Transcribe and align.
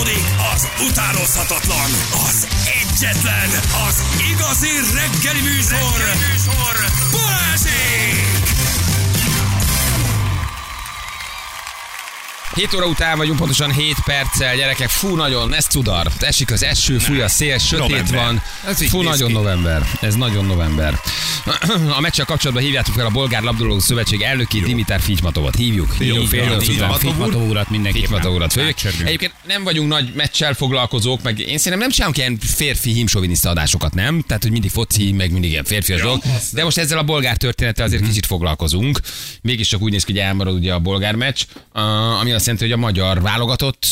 Folytatódik 0.00 0.26
az 0.54 0.68
utánozhatatlan, 0.90 1.90
az 2.28 2.46
egyetlen, 2.82 3.48
az 3.88 4.02
igazi 4.32 4.68
reggeli 4.94 5.40
műsor, 5.40 5.98
reggeli 5.98 6.32
műsor 6.32 6.74
Balázsék! 7.10 8.48
7 12.54 12.74
óra 12.74 12.86
után 12.86 13.16
vagyunk, 13.16 13.38
pontosan 13.38 13.72
7 13.72 13.96
perccel, 14.04 14.56
gyerekek, 14.56 14.88
fú 14.88 15.14
nagyon, 15.14 15.54
ez 15.54 15.64
tudar, 15.64 16.06
esik 16.18 16.50
az 16.52 16.62
eső, 16.62 16.98
fúj 16.98 17.20
a 17.20 17.28
szél, 17.28 17.58
sötét 17.58 17.88
November. 17.88 18.14
van, 18.24 18.42
Ez 18.66 18.88
fú 18.88 19.02
nagyon 19.02 19.28
ki. 19.28 19.32
november, 19.34 19.86
ez 20.00 20.14
nagyon 20.14 20.44
november. 20.44 21.00
A 21.96 22.00
meccsel 22.00 22.24
kapcsolatban 22.24 22.64
hívjátok 22.64 22.94
fel 22.94 23.06
a 23.06 23.10
Bolgár 23.10 23.42
Labdarúgó 23.42 23.78
Szövetség 23.78 24.20
elnökét 24.20 24.62
Dimitár 24.64 25.00
Fitymatovot, 25.00 25.56
hívjuk, 25.56 25.94
hívjuk 25.94 26.26
fél 26.26 26.42
jó, 26.42 26.48
nyolc 26.48 26.68
jó. 26.68 26.74
után. 26.74 26.92
Fitmató 26.92 27.46
urat 27.46 27.70
mindenképpen. 27.70 28.08
Fitymatov 28.08 28.34
urat. 28.34 28.56
Egyébként 29.04 29.32
nem 29.46 29.62
vagyunk 29.62 29.88
nagy 29.88 30.12
meccsel 30.14 30.54
foglalkozók, 30.54 31.22
meg 31.22 31.38
én 31.38 31.58
szerintem 31.58 31.78
nem 31.78 31.90
csinálunk 31.90 32.16
ilyen 32.16 32.38
férfi 32.38 32.92
hímsoviniszta 32.92 33.50
adásokat, 33.50 33.94
nem? 33.94 34.22
Tehát, 34.26 34.42
hogy 34.42 34.52
mindig 34.52 34.70
foci, 34.70 35.12
meg 35.12 35.32
mindig 35.32 35.50
ilyen 35.50 35.64
férfias 35.64 36.00
dolog. 36.00 36.22
De 36.52 36.64
most 36.64 36.78
ezzel 36.78 36.98
a 36.98 37.02
bolgár 37.02 37.36
történettel 37.36 37.86
azért 37.86 38.06
kicsit 38.06 38.26
foglalkozunk. 38.26 39.00
Mégis 39.42 39.68
csak 39.68 39.80
úgy 39.80 39.90
néz 39.90 40.04
ki, 40.04 40.12
hogy 40.12 40.20
elmarad 40.20 40.54
ugye 40.54 40.72
a 40.72 40.78
bolgár 40.78 41.14
meccs, 41.14 41.40
ami 42.20 42.32
azt 42.32 42.46
jelenti, 42.46 42.64
hogy 42.64 42.74
a 42.74 42.76
magyar 42.76 43.22
válogatott 43.22 43.86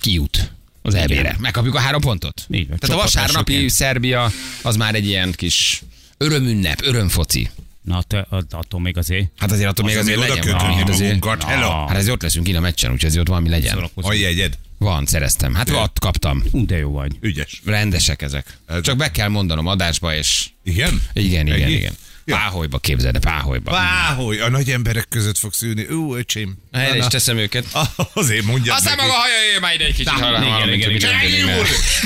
kijut 0.00 0.50
az 0.82 0.94
EB-re. 0.94 1.36
Megkapjuk 1.38 1.74
a 1.74 1.78
három 1.78 2.00
pontot. 2.00 2.46
Így 2.50 2.68
van, 2.68 2.78
Tehát 2.78 2.96
a 2.96 3.00
vasárnapi. 3.02 3.68
Szerbia 3.68 4.30
az 4.62 4.76
már 4.76 4.94
egy 4.94 5.06
ilyen 5.06 5.32
kis 5.36 5.82
örömünnep, 6.18 6.80
örömfoci. 6.84 7.50
Na, 7.82 8.02
te, 8.02 8.26
attól 8.50 8.80
még 8.80 8.96
azért. 8.96 9.30
Hát 9.36 9.52
azért 9.52 9.68
attól 9.68 9.84
még 9.86 9.96
azért 9.96 10.18
oda 10.18 10.26
legyen 10.34 10.56
valami. 10.56 10.74
Hát 10.74 10.88
azért. 10.88 11.42
Hello! 11.42 11.70
hát 11.86 11.96
azért 11.96 12.14
ott 12.14 12.22
leszünk 12.22 12.48
innen 12.48 12.60
a 12.60 12.64
meccsen, 12.64 12.92
úgyhogy 12.92 13.08
azért 13.08 13.22
ott 13.22 13.28
valami 13.28 13.48
legyen. 13.48 13.90
A 13.94 14.12
jegyed? 14.12 14.58
Van, 14.78 15.06
szereztem. 15.06 15.54
Hát 15.54 15.70
ott 15.70 15.98
kaptam. 15.98 16.42
Ú, 16.50 16.66
de 16.66 16.76
jó 16.76 16.90
vagy. 16.90 17.12
Ügyes. 17.20 17.60
Rendesek 17.64 18.22
ezek. 18.22 18.58
Ez- 18.66 18.80
Csak 18.80 18.96
be 18.96 19.10
kell 19.10 19.28
mondanom 19.28 19.66
adásba, 19.66 20.14
és 20.14 20.48
Igen? 20.64 21.02
igen, 21.12 21.46
igen, 21.46 21.60
Ennyi? 21.62 21.72
igen. 21.72 21.92
Ja. 22.28 22.36
Páholyba 22.36 22.78
képzeld, 22.78 23.18
páholyba. 23.18 23.70
Váholy, 23.70 24.40
a 24.40 24.48
nagy 24.48 24.70
emberek 24.70 25.08
között 25.08 25.38
fogsz 25.38 25.62
ülni. 25.62 25.84
Ú, 25.84 26.14
öcsém. 26.16 26.56
Erre 26.70 26.96
is 26.96 27.06
teszem 27.06 27.36
őket. 27.36 27.66
Azért 28.14 28.44
mondjad 28.44 28.76
Aztán 28.76 28.96
maga 28.96 29.12
haja 29.12 29.60
már 29.60 29.74
ide 29.74 29.84
egy 29.84 29.94
kicsit. 29.94 30.08
hallom, 30.08 30.42
igen, 30.42 30.72
igen, 30.72 30.90
igen. 30.90 31.10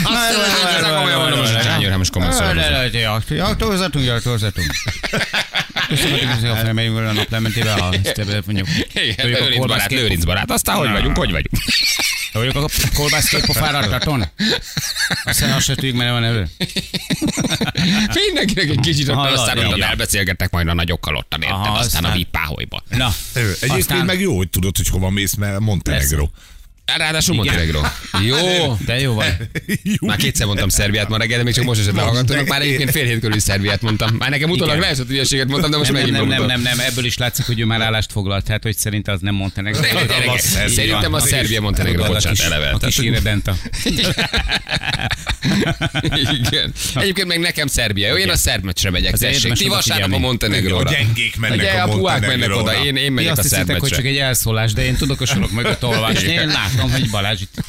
Aztán 0.03 1.37
most 1.37 1.53
hát 1.53 1.97
most 1.97 2.11
komolyan 2.13 2.35
szólom. 2.35 2.57
Ja, 3.29 3.55
torzatunk, 3.57 4.05
ja, 4.05 4.21
torzatunk. 4.21 4.71
Köszönöm, 5.89 6.29
hogy 6.29 6.41
felmegyünk 6.41 6.97
a 6.99 7.13
naplementébe, 7.13 7.73
ha 7.73 7.95
mondjuk. 8.47 8.69
Igen, 8.95 9.27
Lőrinc 9.29 9.67
barát, 9.67 9.91
Lőrinc 9.91 10.25
barát. 10.25 10.51
Aztán 10.51 10.77
hogy 10.77 10.91
vagyunk, 10.91 11.17
hogy 11.17 11.31
vagyunk? 11.31 11.65
Vagyok 12.33 12.55
a 12.55 12.65
kolbász 12.95 13.29
két 13.29 13.45
pofára 13.47 13.79
a 13.79 13.89
taton? 13.89 14.25
Aztán 15.25 15.53
azt 15.53 15.65
se 15.65 15.75
tudjuk, 15.75 15.97
mert 15.97 16.11
van 16.11 16.25
elő. 16.25 16.49
Mindenkinek 18.25 18.69
egy 18.69 18.81
kicsit 18.81 19.09
ott, 19.09 19.17
aztán 19.17 19.59
onnan 19.59 19.71
van. 19.71 19.83
elbeszélgettek 19.83 20.51
majd 20.51 20.69
a 20.69 20.75
nagyokkal 20.75 21.17
ottan, 21.17 21.43
érted? 21.43 21.57
Aha, 21.57 21.79
Aztán 21.79 22.05
a 22.05 22.07
aztán- 22.07 22.13
VIP 22.17 22.29
páholyba. 22.31 22.83
Na, 22.89 23.13
Ö, 23.35 23.41
Egyébként 23.41 23.73
aztán- 23.73 24.05
meg 24.05 24.21
jó, 24.21 24.37
hogy 24.37 24.49
tudod, 24.51 24.77
hogy 24.77 24.89
hova 24.89 25.11
mész, 25.11 25.35
mert 25.35 25.59
Montenegro. 25.61 26.29
Ráadásul 26.97 27.35
Montenegro. 27.35 27.81
Jó. 28.25 28.37
de 28.87 29.01
jó 29.01 29.15
vagy. 29.15 29.37
Jó. 29.83 30.07
Már 30.07 30.17
kétszer 30.17 30.47
mondtam 30.47 30.69
Szerbiát 30.69 31.09
ma 31.09 31.17
reggel, 31.17 31.39
de 31.39 31.45
még 31.45 31.55
csak 31.55 31.65
most 31.65 31.81
esett 31.81 31.95
le 31.95 32.03
hallgatónak. 32.03 32.47
Már 32.49 32.61
egyébként 32.61 32.91
fél 32.91 33.05
hét 33.05 33.21
körül 33.21 33.37
is 33.37 33.43
Szerbiát 33.43 33.83
mondtam. 33.83 34.15
Már 34.19 34.31
nekem 34.31 34.51
utólag 34.51 34.69
Igen. 34.77 34.87
leesett 34.87 35.09
hülyeséget 35.09 35.49
mondtam, 35.49 35.71
de 35.71 35.77
most 35.77 35.93
Nem, 35.93 36.01
megint 36.01 36.17
nem, 36.19 36.29
nem, 36.29 36.47
nem, 36.47 36.61
nem, 36.61 36.81
ebből 36.81 37.05
is 37.05 37.17
látszik, 37.17 37.47
hogy 37.47 37.61
ő 37.61 37.65
már 37.65 37.81
állást 37.81 38.13
foglalt, 38.13 38.49
hát 38.49 38.63
hogy 38.63 38.77
szerint 38.77 39.09
az 39.09 39.21
nem 39.21 39.35
Montenegro. 39.35 39.83
Szerintem 40.67 41.13
a 41.15 41.21
Szerbia. 41.21 41.61
Montenegro, 41.61 42.05
bocsánat, 42.05 42.39
kis- 42.39 42.47
eleve. 42.47 42.69
A 42.69 42.79
kis 42.79 42.95
Tehát- 42.95 43.11
Iredenta. 43.11 43.57
Igen. 46.49 46.73
Egyébként 46.95 47.27
meg 47.29 47.39
nekem 47.39 47.67
Szerbia. 47.67 48.09
Jó, 48.09 48.17
én 48.17 48.29
a 48.31 48.37
szerb 48.37 48.65
meccsre 48.65 48.91
megyek. 48.91 49.13
Az 49.13 49.19
Tessék, 49.19 49.53
ti 49.53 49.69
vasárnap 49.69 49.79
a 49.79 49.83
figyelni. 49.83 50.15
A 50.15 50.19
Montenegróra. 50.19 50.91
gyengék 50.91 51.37
mennek 51.37 51.59
Ugye 51.59 51.71
a 51.71 51.83
a 51.83 51.87
mennek 51.87 52.01
Montenegróra. 52.21 52.61
oda, 52.63 52.85
én, 52.85 52.97
én 52.97 53.03
Mi 53.03 53.09
megyek 53.09 53.37
a 53.37 53.39
azt 53.41 53.49
szerb 53.49 53.53
hiszitek, 53.53 53.81
hogy 53.81 53.91
meccsre. 53.91 53.97
csak 53.97 54.07
egy 54.07 54.17
elszólás, 54.17 54.73
de 54.73 54.85
én 54.85 54.97
tudok 54.97 55.21
a 55.21 55.27
sorok 55.27 55.51
mögött 55.51 55.85
olvasni. 55.85 56.33
Én 56.33 56.47
látom, 56.47 56.80
hogy 56.89 57.11
Balázs 57.11 57.41
itt 57.41 57.65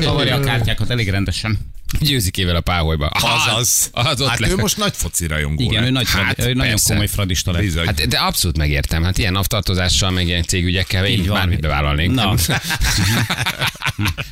kavarja 0.00 0.36
a 0.36 0.40
kártyákat 0.40 0.90
elég 0.90 1.10
rendesen. 1.10 1.58
Győzikével 2.00 2.56
a 2.56 2.60
páholyba. 2.60 3.06
Azaz. 3.06 3.88
Az 3.92 4.20
ott 4.20 4.28
hát 4.28 4.38
le- 4.38 4.48
ő 4.48 4.56
most 4.56 4.76
nagy 4.76 4.92
foci 4.96 5.26
rajongó. 5.26 5.62
Igen, 5.62 5.84
ő, 5.84 5.90
nagy, 5.90 6.08
Hát, 6.10 6.22
hát, 6.22 6.38
ő 6.38 6.52
nagyon 6.52 6.68
persze. 6.72 6.88
komoly 6.92 7.06
fradista 7.06 7.52
lett. 7.52 7.62
Bizony. 7.62 7.86
Hát, 7.86 8.08
de 8.08 8.18
abszolút 8.18 8.56
megértem. 8.56 9.02
Hát 9.02 9.18
ilyen 9.18 9.32
navtartozással, 9.32 10.10
meg 10.10 10.26
ilyen 10.26 10.42
cégügyekkel 10.42 11.06
én 11.06 11.18
Így 11.18 11.26
van. 11.26 11.36
bármit 11.36 11.60
bevállalnék. 11.60 12.10
Na. 12.10 12.34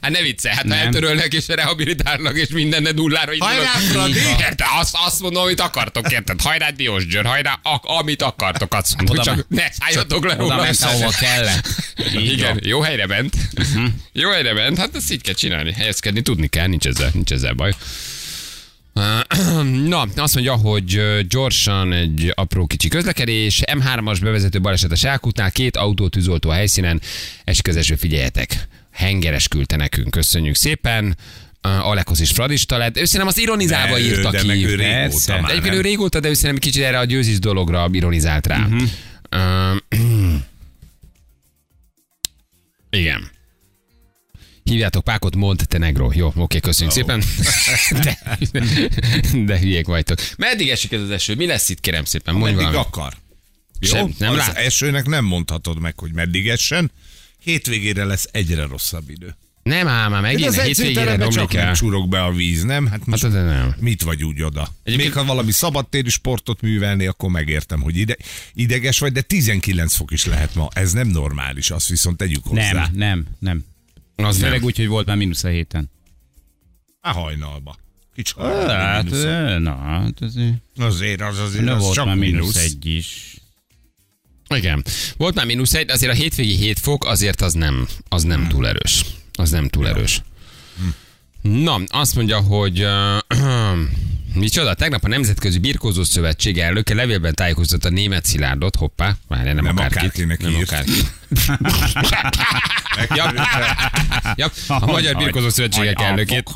hát 0.01 0.11
ne 0.11 0.21
vicce, 0.23 0.49
hát 0.51 0.63
ha 0.63 0.69
Nem. 0.69 0.79
eltörölnek 0.79 1.33
és 1.33 1.49
rehabilitálnak 1.49 2.37
és 2.37 2.49
minden 2.49 2.83
ne 2.83 2.91
nullára 2.91 3.33
így 3.35 3.41
Hajrá, 3.41 3.65
Fradi! 3.65 4.19
Érted? 4.19 4.67
Azt, 4.81 4.97
azt 5.07 5.21
mondom, 5.21 5.43
amit 5.43 5.61
akartok, 5.61 6.13
érted? 6.13 6.41
Hajrá 6.43 6.71
Diós 6.71 7.07
Győr, 7.07 7.25
hajrá, 7.27 7.59
ak- 7.63 7.85
amit 7.85 8.23
akartok, 8.23 8.75
azt 8.75 8.97
mondom, 8.97 9.15
Oda 9.19 9.25
csak 9.25 9.47
ne 9.49 9.71
szálljatok 9.73 10.25
le 10.27 10.33
Oda 10.35 10.43
róla. 10.43 10.57
ment, 10.57 10.79
ahova 10.83 11.11
kellett. 11.21 11.69
Igen, 12.15 12.61
jó 12.63 12.81
helyre 12.81 13.07
ment. 13.07 13.37
Jó 14.13 14.31
helyre 14.31 14.53
ment, 14.53 14.79
hát 14.79 14.97
ezt 14.97 15.13
így 15.13 15.23
kell 15.23 15.35
csinálni. 15.35 15.73
Helyezkedni 15.73 16.23
tudni 16.23 16.47
kell, 16.47 16.67
nincs 16.67 16.87
ezzel, 16.87 17.11
nincs 17.15 17.33
ezzel 17.33 17.50
baj. 17.55 17.73
Na, 19.89 20.07
azt 20.17 20.35
mondja, 20.35 20.55
hogy 20.55 21.01
gyorsan 21.29 21.93
egy 21.93 22.33
apró 22.35 22.67
kicsi 22.67 22.89
közlekedés. 22.89 23.61
M3-as 23.73 24.19
bevezető 24.23 24.61
baleset 24.61 24.93
a 24.93 24.97
Sákútnál, 24.97 25.51
két 25.53 25.77
autó 25.77 26.09
tűzoltó 26.09 26.51
a 26.51 26.53
helyszínen. 26.53 27.01
Eső, 27.45 27.95
figyeljetek. 27.95 28.69
Hengeres 28.91 29.49
küldte 29.49 29.77
nekünk, 29.77 30.11
köszönjük 30.11 30.55
szépen. 30.55 31.17
Alekosz 31.61 32.21
is 32.21 32.31
fradista 32.31 32.77
lett. 32.77 32.97
Ő 32.99 33.05
szerintem 33.05 33.27
azt 33.27 33.39
ironizálva 33.39 34.01
ő- 34.01 34.05
írta 34.05 34.31
de 34.31 34.41
ki. 34.41 34.47
meg 34.47 34.63
ő 34.63 34.75
régóta 34.75 35.33
már, 35.33 35.41
De 35.41 35.47
egyébként 35.49 35.65
nem? 35.65 35.75
ő 35.75 35.81
régóta, 35.81 36.21
de 36.21 36.29
ő 36.29 36.35
szerintem 36.35 36.59
kicsit 36.71 36.83
erre 36.83 36.99
a 36.99 37.05
győzis 37.05 37.39
dologra 37.39 37.89
ironizált 37.93 38.47
rá. 38.47 38.67
Uh, 39.31 39.77
igen. 42.91 43.31
Hívjátok 44.71 45.05
Pákot 45.05 45.37
Montenegro. 45.37 46.11
Jó, 46.15 46.33
oké, 46.37 46.59
köszönjük 46.61 46.97
oh. 46.97 47.01
szépen. 47.03 47.23
De, 48.05 48.19
de 49.45 49.59
hülyék 49.59 49.87
vagytok. 49.87 50.19
Meddig 50.37 50.69
esik 50.69 50.93
ez 50.93 51.01
az 51.01 51.11
eső? 51.11 51.35
Mi 51.35 51.47
lesz 51.47 51.69
itt, 51.69 51.81
kérem 51.81 52.05
szépen? 52.05 52.35
Mondj 52.35 52.55
Meddig 52.55 52.67
valamit. 52.67 52.87
akar. 52.87 53.13
Jó? 53.81 53.89
Sem- 53.89 54.15
nem 54.19 54.31
az 54.33 54.37
lát? 54.39 54.57
esőnek 54.57 55.07
nem 55.07 55.25
mondhatod 55.25 55.81
meg, 55.81 55.99
hogy 55.99 56.13
meddig 56.13 56.49
essen. 56.49 56.91
Hétvégére 57.43 58.05
lesz 58.05 58.29
egyre 58.33 58.67
rosszabb 58.67 59.11
idő. 59.11 59.37
Nem 59.63 59.89
ám, 59.89 60.11
már 60.11 60.21
megint 60.21 60.57
a 60.57 60.63
hétvégére 60.63 61.17
csak 61.17 61.35
romlik 61.35 61.53
nem 61.53 61.67
el. 61.67 61.75
csurog 61.75 62.09
be 62.09 62.23
a 62.23 62.33
víz, 62.33 62.63
nem? 62.63 62.87
Hát 62.87 63.07
most 63.07 63.23
Hát 63.23 63.33
de 63.33 63.43
nem. 63.43 63.75
mit 63.79 64.03
vagy 64.03 64.25
úgy 64.25 64.43
oda? 64.43 64.69
Egyébként- 64.83 65.15
Még 65.15 65.23
ha 65.23 65.29
valami 65.29 65.53
szabadtéri 65.53 66.11
sportot 66.11 66.61
művelni, 66.61 67.07
akkor 67.07 67.31
megértem, 67.31 67.81
hogy 67.81 67.97
ide, 67.97 68.17
ideges 68.55 68.99
vagy, 68.99 69.13
de 69.13 69.21
19 69.21 69.95
fok 69.95 70.11
is 70.11 70.25
lehet 70.25 70.55
ma. 70.55 70.69
Ez 70.73 70.93
nem 70.93 71.09
normális, 71.09 71.71
azt 71.71 71.89
viszont 71.89 72.17
tegyük 72.17 72.45
hozzá. 72.45 72.73
Nem, 72.73 72.91
nem, 72.93 73.27
nem. 73.39 73.65
Az 74.25 74.39
Főleg 74.39 74.65
úgy, 74.65 74.77
hogy 74.77 74.87
volt 74.89 75.07
már 75.07 75.17
mínusz 75.17 75.45
a 75.45 75.49
héten. 75.49 75.91
A 77.01 77.11
hajnalba. 77.13 77.77
Kicsi 78.15 78.33
Hát, 78.39 79.13
ö, 79.13 79.59
na, 79.59 79.77
hát 79.77 80.21
azért. 80.21 80.55
Azért 80.77 81.21
az 81.21 81.39
azért 81.39 81.65
Na, 81.65 81.75
az 81.75 81.83
volt 81.83 81.95
csak 81.95 82.07
már 82.07 82.17
mínusz 82.17 82.39
mínusz. 82.41 82.57
egy 82.57 82.87
is. 82.87 83.35
Igen. 84.55 84.85
Volt 85.17 85.35
már 85.35 85.47
mínusz 85.47 85.75
egy, 85.75 85.91
azért 85.91 86.13
a 86.13 86.15
hétvégi 86.15 86.57
7 86.57 86.79
fok, 86.79 87.05
azért 87.05 87.41
az 87.41 87.53
nem, 87.53 87.89
az 88.09 88.23
nem 88.23 88.49
túl 88.49 88.67
erős. 88.69 89.05
Az 89.33 89.51
nem 89.51 89.69
túl 89.69 89.89
erős. 89.89 90.23
Na, 91.43 91.81
azt 91.87 92.15
mondja, 92.15 92.41
hogy 92.41 92.85
uh, 92.85 93.79
micsoda, 94.35 94.75
tegnap 94.75 95.05
a 95.05 95.09
Nemzetközi 95.09 95.59
Birkózó 95.59 96.03
Szövetség 96.03 96.59
elnöke 96.59 96.95
levélben 96.95 97.35
tájékoztatta 97.35 97.89
a 97.89 97.91
német 97.91 98.25
Szilárdot, 98.25 98.77
hoppá, 98.77 99.17
várjál, 99.29 99.55
nem, 99.55 99.65
Nem 99.65 99.77
akárkit, 99.77 99.99
akárkinek 99.99 100.41
nem 100.41 100.51
írt. 100.51 100.71
akárkit. 100.71 101.13
ja, 103.17 103.33
ja, 104.35 104.51
a 104.69 104.87
Magyar 104.87 105.17
Birkózó 105.17 105.49
Szövetségek 105.49 106.01
elnökét, 106.01 106.51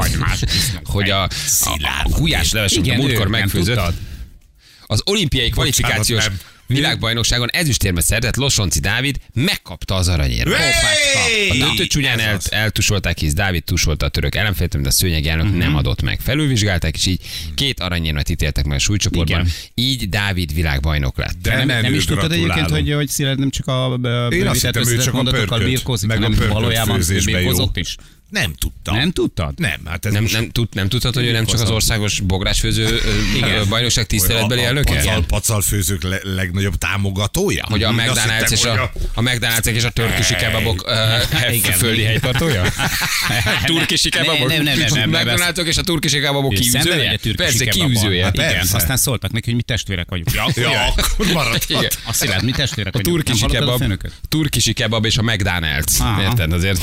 hogy 0.84 1.10
a, 1.10 1.22
a, 1.22 1.28
a 2.04 2.08
gulyás 2.08 2.52
leves, 2.52 2.76
amit 2.76 2.96
múltkor 2.96 3.28
megfőzött, 3.28 3.80
az 4.86 5.02
olimpiai 5.04 5.50
kvalifikációs. 5.50 6.26
Világbajnokságon 6.66 7.48
ezüstérmet 7.50 8.04
szerzett 8.04 8.36
Losonci 8.36 8.80
Dávid 8.80 9.16
megkapta 9.34 9.94
az 9.94 10.08
aranyérmet. 10.08 10.60
A 11.50 11.56
döntő 11.58 11.86
csúnyán 11.86 12.18
el, 12.20 12.38
eltusolták, 12.50 13.18
hisz 13.18 13.32
Dávid 13.34 13.64
tusolta 13.64 14.06
a 14.06 14.08
török 14.08 14.34
ellenféltem, 14.34 14.82
de 14.82 14.88
a 14.88 14.92
szőnyeg 14.92 15.26
elnök 15.26 15.46
Mhm. 15.46 15.56
nem 15.56 15.76
adott 15.76 16.02
meg. 16.02 16.20
Felülvizsgálták, 16.20 16.94
és 16.96 17.06
így 17.06 17.20
két 17.54 17.80
aranyérmet 17.80 18.28
ítéltek 18.28 18.64
meg 18.64 18.76
a 18.76 18.80
súlycsoportban. 18.80 19.40
Igen. 19.40 19.52
Így 19.74 20.08
Dávid 20.08 20.54
világbajnok 20.54 21.18
lett. 21.18 21.34
De 21.42 21.64
Nem, 21.64 21.82
nem 21.82 21.94
is 21.94 22.04
tudtad 22.04 22.32
egyébként, 22.32 22.70
hogy, 22.70 22.92
hogy 22.92 23.08
Szilárd 23.08 23.38
nem 23.38 23.50
csak 23.50 23.66
a 23.66 23.96
bővített 24.00 24.54
összetett 24.54 25.02
csak 25.02 25.12
a 25.12 25.16
mondatokkal 25.16 25.58
birkózik, 25.58 26.08
meg 26.08 26.22
hanem 26.22 26.48
valójában 26.48 27.00
birkózott 27.24 27.76
is. 27.76 27.96
Nem 28.34 28.52
tudtam. 28.52 28.96
Nem 28.96 29.10
tudtad? 29.10 29.58
Nem, 29.58 29.80
hát 29.84 30.06
ez 30.06 30.12
Nem, 30.12 30.26
nem, 30.32 30.50
tud, 30.50 30.68
nem 30.72 30.88
tudhatod, 30.88 31.22
hogy 31.22 31.30
ő 31.30 31.32
nem 31.32 31.46
csak 31.46 31.60
az 31.60 31.70
országos 31.70 32.20
bográsfőző 32.20 33.00
bajnokság 33.68 34.06
tiszteletbeli 34.06 34.60
a, 34.60 34.64
a 34.64 34.66
elnöke? 34.66 34.94
pacal, 34.94 35.24
pacal 35.24 35.60
főzők 35.60 36.02
le, 36.02 36.18
legnagyobb 36.22 36.74
támogatója? 36.76 37.64
Hogy 37.68 37.82
a 37.82 37.92
McDonald's 37.92 38.50
és 38.50 38.64
a, 38.64 38.92
a 39.14 39.20
McDonald's 39.20 39.66
és 39.66 39.84
a 39.84 39.90
törkisi 39.90 40.34
kebabok 40.34 40.90
földi 41.82 42.02
helytartója? 42.02 42.62
Turkisi 43.66 44.08
kebabok? 44.08 44.48
Nem, 44.48 44.62
nem, 44.62 44.78
nem. 44.92 45.10
McDonald's 45.12 45.66
és 45.66 45.76
a 45.76 45.82
turkisi 45.82 46.20
kebabok 46.20 46.54
kiűzője? 46.54 47.18
a 47.24 47.32
Persze, 47.36 47.64
kiűzője. 47.64 48.30
Persze. 48.30 48.76
aztán 48.76 48.96
szóltak 48.96 49.32
neki, 49.32 49.44
hogy 49.46 49.54
mi 49.54 49.62
testvérek 49.62 50.06
vagyunk. 50.08 50.32
Ja, 50.54 50.92
akkor 50.96 51.26
maradhat. 51.32 51.98
Azt 52.04 52.18
szilárd, 52.18 52.44
mi 52.44 52.50
testvérek 52.50 52.94
A 52.94 52.98
vagyunk. 52.98 53.24
turkisi 53.24 53.44
a 53.44 53.48
kebab, 53.48 53.96
turkisi 54.28 54.72
kebab 54.72 55.04
és 55.04 55.16
a 55.16 55.22
McDonald's. 55.22 56.20
Érted 56.20 56.52
azért? 56.52 56.80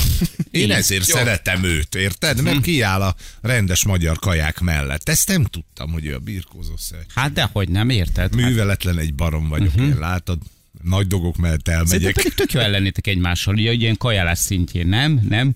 Én 0.50 0.72
ezért 0.72 1.04
szeretem 1.04 1.41
őt, 1.62 1.94
érted? 1.94 2.42
Mert 2.42 2.60
kiáll 2.60 3.02
a 3.02 3.14
rendes 3.40 3.84
magyar 3.84 4.18
kaják 4.18 4.60
mellett. 4.60 5.08
Ezt 5.08 5.28
nem 5.28 5.44
tudtam, 5.44 5.92
hogy 5.92 6.06
ő 6.06 6.14
a 6.14 6.18
birkózó 6.18 6.76
szeg. 6.76 7.06
Hát 7.14 7.32
dehogy 7.32 7.68
nem, 7.68 7.88
érted? 7.88 8.34
Hát, 8.34 8.34
Műveletlen 8.34 8.98
egy 8.98 9.14
barom 9.14 9.48
vagyok, 9.48 9.74
én 9.76 9.96
látod? 9.98 10.38
Nagy 10.82 11.06
dolgok 11.06 11.36
mellett 11.36 11.66
Szerintem 11.66 11.92
elmegyek. 11.92 12.14
pedig 12.14 12.34
tök 12.34 12.52
jó 12.52 12.60
ellennétek 12.60 13.06
egymással, 13.06 13.54
ugye 13.54 13.72
ilyen 13.72 13.96
kajálás 13.96 14.38
szintjén, 14.38 14.86
nem? 14.86 15.20
Nem? 15.28 15.54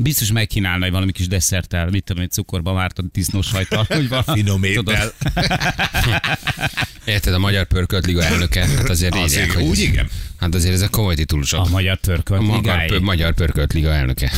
Biztos 0.00 0.32
megkínálna 0.32 0.84
egy 0.84 0.90
valami 0.90 1.12
kis 1.12 1.28
desszerttel, 1.28 1.90
mit 1.90 2.04
tudom, 2.04 2.22
egy 2.22 2.30
cukorba 2.30 2.72
mártad 2.72 3.04
disznós 3.12 3.46
sajtal, 3.46 3.84
hogy 3.88 4.08
valami. 4.08 4.42
Finom 4.42 4.64
étel. 4.64 5.12
Érted, 7.04 7.34
a 7.34 7.38
Magyar 7.38 7.66
Pörkölt 7.66 8.06
Liga 8.06 8.24
elnöke. 8.24 8.66
Hát 8.66 8.88
azért 8.88 9.14
Az 9.14 9.32
írják, 9.32 9.52
hogy 9.52 9.62
úgy 9.62 9.78
igen. 9.78 10.08
Hát 10.36 10.54
azért 10.54 10.74
ezek 10.74 10.90
komoly 10.90 11.14
titulusok. 11.14 11.66
A 11.66 11.68
magyar 11.68 11.98
törkölt 11.98 12.40
A 12.40 12.42
Magyar, 12.42 12.86
pör, 12.86 13.00
Magyar 13.00 13.34
Pörkölt 13.34 13.72
Liga 13.72 13.92
elnöke. 13.92 14.32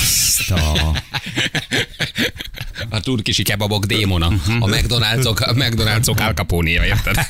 Azt 0.00 0.50
a... 0.50 0.92
A 2.88 3.00
turkisi 3.00 3.42
kebabok 3.42 3.84
démona. 3.84 4.26
A 4.60 4.66
McDonald'sok, 4.66 5.40
a 5.40 5.52
McDonald'sok 5.52 6.20
Al 6.20 6.32
Capone-ja, 6.32 6.84
érted? 6.84 7.16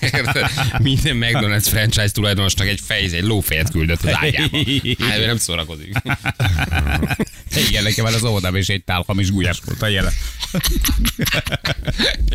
érted? 0.00 0.50
Minden 0.78 1.16
McDonald's 1.20 1.66
franchise 1.68 2.10
tulajdonosnak 2.10 2.66
egy 2.66 2.80
fejz, 2.84 3.12
egy 3.12 3.24
lófejet 3.24 3.70
küldött 3.70 4.02
az 4.02 4.14
ágyába. 4.14 4.58
Hát 4.98 5.18
ő 5.18 5.26
nem 5.26 5.36
szórakozik. 5.36 5.96
Igen, 7.68 7.82
nekem 7.82 8.04
az 8.04 8.24
óvodában 8.24 8.58
is 8.58 8.68
egy 8.68 8.84
tál 8.84 9.04
hamis 9.06 9.30
gulyás 9.30 9.60
volt 9.64 9.82
a 9.82 9.86
jelen. 9.86 10.12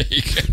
Igen. 0.09 0.45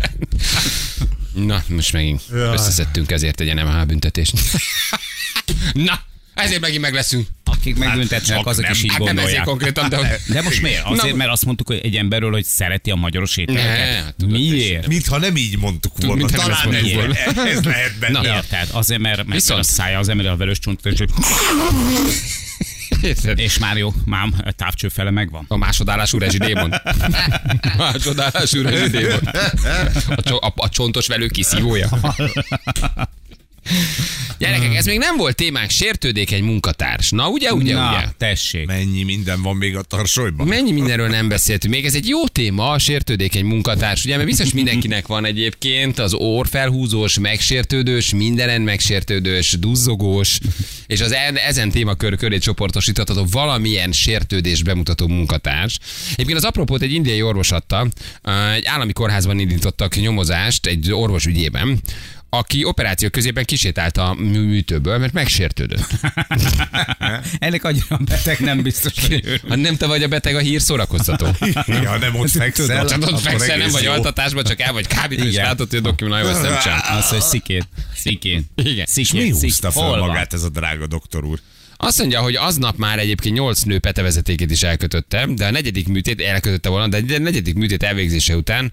Na, 1.33 1.63
most 1.67 1.93
megint 1.93 2.21
összeszedtünk 2.29 3.11
ezért 3.11 3.39
egy 3.39 3.53
NMH 3.53 3.85
büntetést. 3.85 4.33
Na, 5.73 5.99
ezért 6.35 6.61
megint 6.61 6.81
meg 6.81 6.93
leszünk. 6.93 7.27
Akik 7.43 7.77
megbüntetnek, 7.77 8.37
csak 8.37 8.45
azok 8.47 8.63
nem. 8.63 8.71
is 8.71 8.83
így 8.83 8.89
Hát 8.91 8.99
nem 8.99 9.07
ezért 9.07 9.45
gondolják. 9.45 9.45
konkrétan, 9.45 9.89
de... 9.89 10.19
De 10.27 10.41
most 10.41 10.61
miért? 10.61 10.83
Azért, 10.85 11.11
Na. 11.11 11.15
mert 11.17 11.29
azt 11.31 11.45
mondtuk 11.45 11.67
hogy 11.67 11.79
egy 11.83 11.95
emberről, 11.95 12.31
hogy 12.31 12.43
szereti 12.45 12.91
a 12.91 12.95
magyaros 12.95 13.35
Ne, 13.35 13.41
ételeket. 13.41 14.03
hát 14.03 14.15
tudod, 14.17 14.39
Miért? 14.39 14.87
Mintha 14.87 15.17
nem 15.17 15.35
így 15.35 15.57
mondtuk 15.57 15.91
volna. 16.01 16.15
nem 16.15 16.25
ezt 16.25 16.35
Talán 16.35 16.57
ez, 16.57 16.63
mondtuk 16.65 16.93
volna. 16.93 17.15
ez 17.49 17.63
lehet 17.63 17.97
benne. 17.99 18.21
Na. 18.21 18.35
Érted? 18.35 18.67
Azért, 18.71 19.01
mert 19.01 19.17
meg 19.17 19.27
Viszont- 19.27 19.59
a 19.59 19.63
szája 19.63 19.99
az 19.99 20.09
ember 20.09 20.25
a 20.25 20.35
velős 20.37 20.59
csontot, 20.59 20.93
és, 20.93 20.99
Érted? 23.01 23.39
és 23.39 23.57
már 23.57 23.77
jó, 23.77 23.93
mám, 24.05 24.33
a 24.45 24.51
távcső 24.51 24.87
fele 24.87 25.09
megvan. 25.11 25.45
A 25.47 25.57
másodállású 25.57 26.17
rezsidémon. 26.17 26.73
másodállású 27.77 28.61
rezsidémon. 28.61 29.19
A, 30.07 30.21
cso- 30.21 30.43
a, 30.43 30.53
a 30.55 30.69
csontos 30.69 31.07
velő 31.07 31.27
kiszívója. 31.27 31.89
Ez 34.83 34.89
még 34.89 34.97
nem 34.97 35.17
volt 35.17 35.35
témánk, 35.35 35.69
sértődékeny 35.69 36.43
munkatárs. 36.43 37.09
Na, 37.09 37.29
ugye, 37.29 37.53
ugye, 37.53 37.73
Na, 37.73 37.89
ugye? 37.89 38.07
tessék. 38.17 38.65
Mennyi 38.65 39.03
minden 39.03 39.41
van 39.41 39.55
még 39.55 39.75
a 39.75 39.81
tarsolyban? 39.81 40.47
Mennyi 40.47 40.71
mindenről 40.71 41.07
nem 41.07 41.27
beszéltünk. 41.27 41.73
Még 41.73 41.85
ez 41.85 41.95
egy 41.95 42.07
jó 42.07 42.27
téma, 42.27 42.69
a 42.69 42.79
sértődékeny 42.79 43.45
munkatárs. 43.45 44.05
Ugye, 44.05 44.15
mert 44.15 44.27
biztos 44.27 44.53
mindenkinek 44.53 45.07
van 45.07 45.25
egyébként 45.25 45.99
az 45.99 46.13
orrfelhúzós, 46.13 47.19
megsértődős, 47.19 48.13
mindenen 48.13 48.61
megsértődős, 48.61 49.51
duzzogós, 49.59 50.39
és 50.87 51.01
az 51.01 51.11
en- 51.11 51.37
ezen 51.37 51.71
témakör 51.71 52.17
köré 52.17 52.37
csoportosítható 52.37 53.25
valamilyen 53.31 53.91
sértődés 53.91 54.63
bemutató 54.63 55.07
munkatárs. 55.07 55.79
Egyébként 56.11 56.37
az 56.37 56.43
apropót 56.43 56.81
egy 56.81 56.91
indiai 56.91 57.21
orvos 57.21 57.51
adta, 57.51 57.87
egy 58.55 58.65
állami 58.65 58.93
kórházban 58.93 59.39
indítottak 59.39 59.95
nyomozást 59.95 60.65
egy 60.65 60.91
orvos 60.91 61.25
ügyében, 61.25 61.79
aki 62.33 62.63
operáció 62.63 63.09
közében 63.09 63.45
kisétált 63.45 63.97
a 63.97 64.13
mű- 64.13 64.45
műtőből, 64.45 64.97
mert 64.97 65.13
megsértődött. 65.13 65.87
Ennek 67.39 67.63
annyira 67.63 67.97
beteg 67.97 68.39
nem 68.39 68.61
biztos, 68.61 68.93
hogy. 69.07 69.41
Ha 69.49 69.55
nem 69.55 69.75
te 69.75 69.85
vagy 69.85 70.03
a 70.03 70.07
beteg, 70.07 70.35
a 70.35 70.39
hír 70.39 70.61
szórakoztató. 70.61 71.27
Ja, 71.83 71.97
nem 71.97 72.15
ott 72.15 72.29
fekszel. 72.29 72.85
Csak 72.85 73.01
ott 73.01 73.19
fekszel, 73.19 73.57
nem 73.57 73.69
vagy 73.71 73.83
jó. 73.83 73.91
altatásban, 73.91 74.43
csak 74.43 74.59
el 74.59 74.73
vagy 74.73 74.87
kábítva, 74.87 75.25
és 75.25 75.35
látod, 75.35 75.69
hogy 75.69 75.79
a 75.79 75.81
doki, 75.81 76.03
na 76.03 76.19
jó, 76.19 76.27
ezt 76.27 76.41
nem 76.41 76.59
csinál. 76.61 76.97
Az, 76.97 77.09
hogy 77.09 77.21
szikén. 77.21 77.63
Szikén. 77.95 78.45
Igen. 78.55 78.85
Szikén. 78.85 79.21
Mi 79.21 79.27
szikén. 79.27 79.41
húzta 79.41 79.71
fel 79.71 79.97
magát 79.97 80.33
ez 80.33 80.43
a 80.43 80.49
drága 80.49 80.87
doktor 80.87 81.23
úr? 81.23 81.39
Azt 81.83 81.99
mondja, 81.99 82.21
hogy 82.21 82.35
aznap 82.35 82.77
már 82.77 82.99
egyébként 82.99 83.35
8 83.35 83.61
nő 83.61 83.79
petevezetékét 83.79 84.51
is 84.51 84.63
elkötötte, 84.63 85.25
de 85.25 85.45
a 85.45 85.51
negyedik 85.51 85.87
műtét 85.87 86.21
elkötötte 86.21 86.69
volna, 86.69 86.99
de 86.99 87.15
a 87.15 87.19
negyedik 87.19 87.55
műtét 87.55 87.83
elvégzése 87.83 88.35
után 88.35 88.71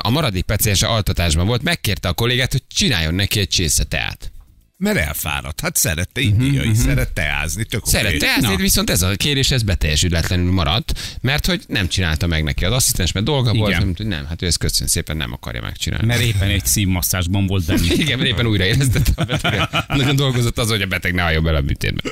a 0.00 0.10
maradék 0.10 0.44
paciense 0.44 0.86
altatásban 0.86 1.46
volt, 1.46 1.62
megkérte 1.62 2.08
a 2.08 2.12
kollégát, 2.12 2.52
hogy 2.52 2.62
csináljon 2.74 3.14
neki 3.14 3.40
egy 3.40 3.48
csésze 3.48 3.84
teát. 3.84 4.32
Mert 4.76 4.96
elfáradt. 4.96 5.60
Hát 5.60 5.76
szerette 5.76 6.20
indiai, 6.20 6.74
szeret 6.74 7.12
teázni. 7.12 7.64
Tök 7.64 7.80
oké. 7.80 7.90
Szerette 7.90 8.16
teázni, 8.16 8.48
Na. 8.48 8.56
viszont 8.56 8.90
ez 8.90 9.02
a 9.02 9.16
kérés 9.16 9.50
ez 9.50 9.62
beteljesületlenül 9.62 10.52
maradt, 10.52 11.18
mert 11.20 11.46
hogy 11.46 11.62
nem 11.66 11.88
csinálta 11.88 12.26
meg 12.26 12.44
neki 12.44 12.64
az 12.64 12.72
asszisztens, 12.72 13.12
mert 13.12 13.26
dolga 13.26 13.54
volt, 13.54 13.78
nem, 13.78 13.92
hogy 13.96 14.06
nem, 14.06 14.26
hát 14.26 14.42
ő 14.42 14.46
ezt 14.46 14.58
köszönöm 14.58 14.88
szépen 14.88 15.16
nem 15.16 15.32
akarja 15.32 15.60
megcsinálni. 15.60 16.06
Mert 16.06 16.20
éppen 16.20 16.48
egy 16.48 16.66
szívmasszázsban 16.66 17.46
volt 17.46 17.66
benne. 17.66 17.94
Igen, 18.02 18.18
mert 18.18 18.30
éppen 18.30 18.46
újra 18.46 18.64
éreztette 18.64 19.12
a 19.14 19.24
beteget. 19.24 19.86
Nagyon 19.88 20.16
dolgozott 20.16 20.58
az, 20.58 20.68
hogy 20.68 20.82
a 20.82 20.86
beteg 20.86 21.14
ne 21.14 21.22
halljon 21.22 21.42
bele 21.42 21.58
a 21.58 21.62
műtétbe. 21.62 22.10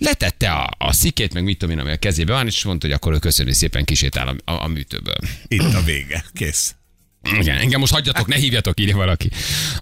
Letette 0.00 0.50
a, 0.50 0.70
a 0.78 0.92
szikét, 0.92 1.34
meg 1.34 1.44
mit 1.44 1.58
tudom 1.58 1.74
én, 1.74 1.80
ami 1.80 1.90
a 1.90 1.96
kezébe 1.96 2.32
van, 2.32 2.46
és 2.46 2.64
mondta, 2.64 2.86
hogy 2.86 2.96
akkor 2.96 3.12
ő 3.12 3.18
köszönő 3.18 3.52
szépen 3.52 3.84
kisétál 3.84 4.28
a, 4.28 4.52
a, 4.52 4.62
a 4.62 4.66
műtőből. 4.66 5.18
Itt 5.48 5.74
a 5.74 5.82
vége. 5.82 6.24
Kész. 6.34 6.74
Igen, 7.38 7.56
engem 7.56 7.80
most 7.80 7.92
hagyjatok, 7.92 8.26
ne 8.26 8.36
hívjatok, 8.36 8.80
írja 8.80 8.96
valaki. 8.96 9.30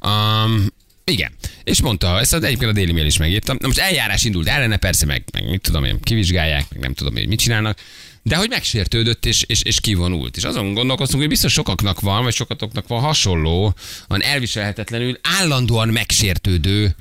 Um, 0.00 0.66
igen, 1.04 1.32
és 1.64 1.80
mondta, 1.80 2.18
ezt 2.18 2.32
az 2.32 2.42
egyébként 2.42 2.70
a 2.70 2.74
Daily 2.74 2.92
Mail 2.92 3.06
is 3.06 3.16
megírtam. 3.16 3.56
Na 3.60 3.66
most 3.66 3.78
eljárás 3.78 4.24
indult 4.24 4.48
ellene, 4.48 4.76
persze, 4.76 5.06
meg, 5.06 5.24
meg 5.32 5.48
mit 5.50 5.60
tudom 5.60 5.84
én, 5.84 6.00
kivizsgálják, 6.00 6.66
meg 6.70 6.80
nem 6.80 6.94
tudom, 6.94 7.12
hogy 7.12 7.28
mit 7.28 7.38
csinálnak, 7.38 7.78
de 8.22 8.36
hogy 8.36 8.48
megsértődött 8.48 9.26
és, 9.26 9.42
és, 9.46 9.62
és 9.62 9.80
kivonult. 9.80 10.36
És 10.36 10.44
azon 10.44 10.74
gondolkoztunk, 10.74 11.20
hogy 11.20 11.30
biztos 11.30 11.52
sokaknak 11.52 12.00
van, 12.00 12.22
vagy 12.22 12.34
sokatoknak 12.34 12.88
van 12.88 13.00
hasonló, 13.00 13.74
van 14.06 14.22
elviselhetetlenül 14.22 15.18
állandóan 15.22 15.88
megsértődő 15.88 16.94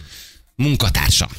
munkatársa. 0.55 1.29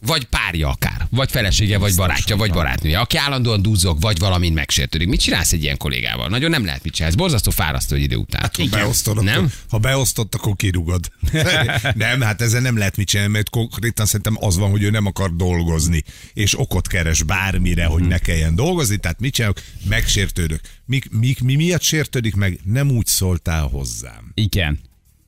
Vagy 0.00 0.24
párja 0.24 0.68
akár, 0.68 0.95
vagy 1.10 1.30
felesége, 1.30 1.78
vagy 1.78 1.94
barátja, 1.94 2.36
vagy 2.36 2.50
barátnője, 2.52 2.98
aki 2.98 3.16
állandóan 3.16 3.62
duzzog, 3.62 4.00
vagy 4.00 4.18
valamin 4.18 4.52
megsértődik. 4.52 5.08
Mit 5.08 5.20
csinálsz 5.20 5.52
egy 5.52 5.62
ilyen 5.62 5.76
kollégával? 5.76 6.28
Nagyon 6.28 6.50
nem 6.50 6.64
lehet 6.64 6.82
mit 6.82 6.92
csinálsz. 6.92 7.14
Borzasztó 7.14 7.50
fárasztó 7.50 7.96
egy 7.96 8.02
idő 8.02 8.16
után. 8.16 8.50
Ha 8.58 8.64
beosztod, 8.70 9.22
Nem? 9.24 9.36
Akkor, 9.36 9.50
ha 9.68 9.78
beosztott, 9.78 10.34
akkor 10.34 10.56
kirugod. 10.56 11.10
nem, 11.94 12.20
hát 12.20 12.42
ezzel 12.42 12.60
nem 12.60 12.76
lehet 12.78 12.96
mit 12.96 13.08
csinálni, 13.08 13.32
mert 13.32 13.50
konkrétan 13.50 14.06
szerintem 14.06 14.36
az 14.40 14.56
van, 14.56 14.70
hogy 14.70 14.82
ő 14.82 14.90
nem 14.90 15.06
akar 15.06 15.36
dolgozni, 15.36 16.02
és 16.32 16.58
okot 16.58 16.86
keres 16.88 17.22
bármire, 17.22 17.84
hogy 17.84 18.02
ne 18.02 18.18
kelljen 18.18 18.54
dolgozni, 18.54 18.96
tehát 18.96 19.20
mit 19.20 19.32
csinálok? 19.34 19.60
Megsértődök. 19.88 20.60
Mi, 20.84 21.00
mi, 21.10 21.34
mi 21.42 21.54
miatt 21.54 21.82
sértődik 21.82 22.34
meg? 22.34 22.60
Nem 22.64 22.90
úgy 22.90 23.06
szóltál 23.06 23.62
hozzám. 23.66 24.30
Igen. 24.34 24.80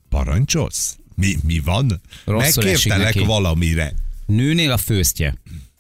Parancsolsz? 0.09 0.97
Mi, 1.15 1.37
mi 1.43 1.61
van? 1.65 2.01
Rosszul 2.25 2.45
esik 2.45 2.65
Megkértelek 2.65 3.15
neki. 3.15 3.27
valamire. 3.27 3.93
Nőnél 4.27 4.71
a 4.73 4.77
főztje. 4.77 5.35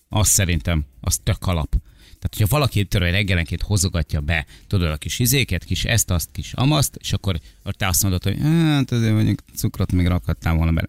Azt 0.08 0.30
szerintem, 0.30 0.84
az 1.00 1.18
tök 1.22 1.46
alap. 1.46 1.70
Tehát, 2.18 2.34
hogyha 2.36 2.56
valaki 2.56 2.84
törő 2.84 3.10
reggelenként 3.10 3.62
hozogatja 3.62 4.20
be, 4.20 4.46
tudod, 4.66 4.90
a 4.90 4.96
kis 4.96 5.18
izéket, 5.18 5.64
kis 5.64 5.84
ezt, 5.84 6.10
azt, 6.10 6.28
kis 6.32 6.52
amaszt, 6.52 6.96
és 7.00 7.12
akkor, 7.12 7.40
te 7.70 7.86
azt 7.86 8.02
mondod, 8.02 8.22
hogy 8.22 8.38
hát 8.42 8.92
azért 8.92 9.12
mondjuk 9.12 9.42
cukrot 9.56 9.92
még 9.92 10.06
rakhattam 10.06 10.56
volna 10.56 10.72
bele. 10.72 10.88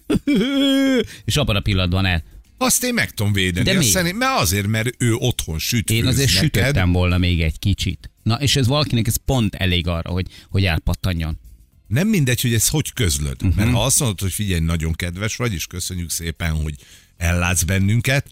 és 1.25 1.37
abban 1.37 1.55
a 1.55 1.59
pillanatban 1.59 2.05
el. 2.05 2.23
Azt 2.57 2.83
én 2.83 2.93
meg 2.93 3.11
tudom 3.11 3.33
védeni. 3.33 3.71
De 3.71 3.77
Azt 3.77 3.87
szerint, 3.87 4.17
mert 4.17 4.39
azért, 4.39 4.67
mert 4.67 4.89
ő 4.97 5.13
otthon 5.13 5.59
süt 5.59 5.89
Én 5.89 6.05
azért 6.05 6.33
neked. 6.33 6.43
sütöttem 6.43 6.91
volna 6.91 7.17
még 7.17 7.41
egy 7.41 7.59
kicsit. 7.59 8.11
Na, 8.23 8.35
és 8.35 8.55
ez 8.55 8.67
valakinek 8.67 9.07
ez 9.07 9.15
pont 9.25 9.55
elég 9.55 9.87
arra, 9.87 10.09
hogy, 10.09 10.27
hogy 10.49 10.65
elpattanjon. 10.65 11.39
Nem 11.87 12.07
mindegy, 12.07 12.41
hogy 12.41 12.53
ezt 12.53 12.69
hogy 12.69 12.93
közlöd. 12.93 13.35
Mhm. 13.37 13.47
Uh-huh. 13.47 13.63
Mert 13.63 13.75
ha 13.75 13.83
azt 13.85 13.99
mondod, 13.99 14.19
hogy 14.19 14.31
figyelj, 14.33 14.59
nagyon 14.59 14.93
kedves 14.93 15.35
vagy, 15.35 15.53
és 15.53 15.67
köszönjük 15.67 16.09
szépen, 16.09 16.51
hogy 16.51 16.75
ellátsz 17.17 17.63
bennünket, 17.63 18.27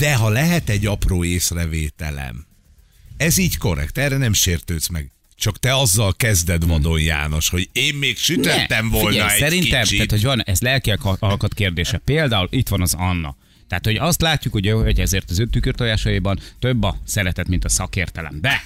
de 0.00 0.14
ha 0.14 0.28
lehet 0.28 0.68
egy 0.68 0.86
apró 0.86 1.24
észrevételem, 1.24 2.46
ez 3.16 3.38
így 3.38 3.56
korrekt, 3.56 3.98
erre 3.98 4.16
nem 4.16 4.32
sértődsz 4.32 4.88
meg. 4.88 5.10
Csak 5.34 5.58
te 5.58 5.76
azzal 5.76 6.14
kezded, 6.16 6.66
Vadon 6.66 7.00
János, 7.00 7.48
hogy 7.48 7.68
én 7.72 7.94
még 7.94 8.16
sütöttem 8.18 8.84
Ne, 8.84 8.90
volna 8.90 9.08
figyelj, 9.08 9.32
egy 9.32 9.38
szerintem, 9.38 9.82
kicsit. 9.82 9.96
tehát, 9.96 10.10
hogy 10.10 10.22
van, 10.22 10.42
ez 10.44 10.60
lelki 10.60 10.92
alkat 11.18 11.54
kérdése. 11.54 11.98
Például 11.98 12.48
itt 12.50 12.68
van 12.68 12.80
az 12.80 12.94
Anna. 12.94 13.36
Tehát, 13.70 13.84
hogy 13.84 13.96
azt 13.96 14.20
látjuk, 14.20 14.52
hogy, 14.52 14.70
hogy 14.70 15.00
ezért 15.00 15.30
az 15.30 15.38
ő 15.38 15.46
tükörtojásaiban 15.46 16.38
több 16.58 16.82
a 16.82 16.96
szeretet, 17.04 17.48
mint 17.48 17.64
a 17.64 17.68
szakértelem. 17.68 18.40
De 18.40 18.62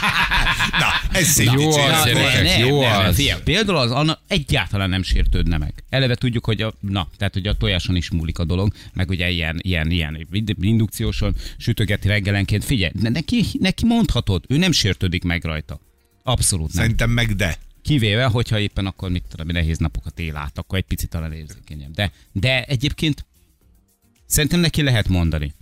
Na, 0.80 1.18
ez 1.18 1.26
szép 1.26 1.50
Jó 1.52 1.70
az, 1.70 2.04
gyerekek, 2.04 2.58
jó 2.58 2.80
az. 2.80 3.22
Például 3.44 3.78
az 3.78 3.90
Anna 3.90 4.18
egyáltalán 4.26 4.88
nem 4.88 5.02
sértődne 5.02 5.58
meg. 5.58 5.72
Eleve 5.88 6.14
tudjuk, 6.14 6.44
hogy 6.44 6.62
a, 6.62 6.74
na, 6.80 7.08
tehát, 7.16 7.32
hogy 7.32 7.46
a 7.46 7.54
tojáson 7.54 7.96
is 7.96 8.10
múlik 8.10 8.38
a 8.38 8.44
dolog, 8.44 8.72
meg 8.92 9.08
ugye 9.08 9.30
ilyen, 9.30 9.58
ilyen, 9.62 9.90
ilyen 9.90 10.26
indukcióson 10.60 11.34
sütögeti 11.56 12.08
reggelenként. 12.08 12.64
Figyelj, 12.64 12.92
ne- 13.00 13.08
neki, 13.08 13.44
neki 13.58 13.86
mondhatod, 13.86 14.44
ő 14.48 14.56
nem 14.56 14.72
sértődik 14.72 15.24
meg 15.24 15.44
rajta. 15.44 15.80
Abszolút 16.22 16.72
nem. 16.72 16.82
Szerintem 16.82 17.10
meg 17.10 17.34
de. 17.34 17.56
Kivéve, 17.82 18.24
hogyha 18.24 18.58
éppen 18.58 18.86
akkor 18.86 19.10
mit 19.10 19.24
tudom, 19.28 19.46
nehéz 19.46 19.78
napokat 19.78 20.18
él 20.18 20.36
át, 20.36 20.58
akkor 20.58 20.78
egy 20.78 20.84
picit 20.84 21.08
talán 21.08 21.32
érzékenyebb. 21.32 21.94
De, 21.94 22.12
de 22.32 22.64
egyébként 22.64 23.24
szerintem 24.30 24.60
neki 24.60 24.82
lehet 24.82 25.08
mondani. 25.08 25.54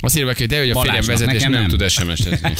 Azt 0.00 0.16
írják, 0.16 0.38
hogy 0.38 0.46
de, 0.46 0.58
hogy 0.58 0.70
a 0.70 0.80
férjem 0.80 1.04
Balázsnak, 1.06 1.18
vezet, 1.18 1.34
és 1.34 1.42
nekem 1.42 1.50
nem, 1.50 1.60
nem. 1.60 1.70
tud 1.70 1.88
SMS-ezni. 1.90 2.52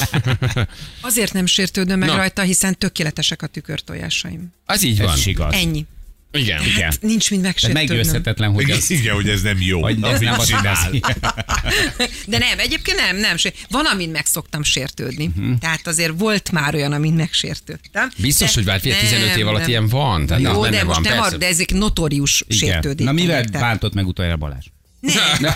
Azért 1.01 1.33
nem 1.33 1.45
sértődöm 1.45 1.99
meg 1.99 2.09
Na. 2.09 2.15
rajta, 2.15 2.41
hiszen 2.41 2.77
tökéletesek 2.77 3.41
a 3.41 3.47
tükörtojásaim. 3.47 4.53
Az 4.65 4.83
így 4.83 4.99
Ez 4.99 5.05
van. 5.05 5.17
is 5.17 5.25
igaz. 5.25 5.53
Ennyi. 5.53 5.85
Igen. 6.31 6.61
Igen. 6.65 6.83
Hát 6.83 7.01
nincs 7.01 7.29
mind 7.29 7.43
megsértődnöm. 7.43 7.87
meggyőzhetetlen, 7.87 8.51
hogy 8.51 8.71
az, 8.71 8.89
Igen, 8.89 9.13
hogy 9.13 9.29
ez 9.29 9.41
nem 9.41 9.57
jó. 9.61 9.81
hogy 9.81 10.03
ez 10.03 10.19
nem 10.19 10.39
az 10.39 10.47
csinál. 10.47 10.89
De 12.27 12.37
nem, 12.37 12.59
egyébként 12.59 12.97
nem, 12.97 13.17
nem. 13.17 13.35
Van, 13.69 13.85
amin 13.85 14.09
meg 14.09 14.25
szoktam 14.25 14.63
sértődni. 14.63 15.31
Tehát 15.59 15.87
azért 15.87 16.13
volt 16.17 16.51
már 16.51 16.75
olyan, 16.75 16.91
amin 16.91 17.13
megsértődtem. 17.13 18.11
Biztos, 18.17 18.53
De 18.53 18.71
hogy 18.71 18.81
figyelj, 18.81 19.01
15 19.01 19.29
év 19.29 19.37
nem, 19.37 19.47
alatt 19.47 19.59
nem. 19.59 19.69
ilyen 19.69 19.87
van. 19.87 20.25
Tehát 20.25 20.43
Jó, 20.43 20.63
de 20.63 20.69
benne 20.69 20.83
most 20.83 21.07
van, 21.07 21.29
nem 21.29 21.39
de 21.39 21.47
ezek 21.47 21.73
notorius 21.73 22.43
Igen. 22.47 22.57
sértődések. 22.57 23.13
Na 23.13 23.21
mivel 23.21 23.43
bántott 23.51 23.93
meg 23.93 24.07
utoljára 24.07 24.37
Balázs? 24.37 24.65
Nem, 24.99 25.15
nem, 25.39 25.53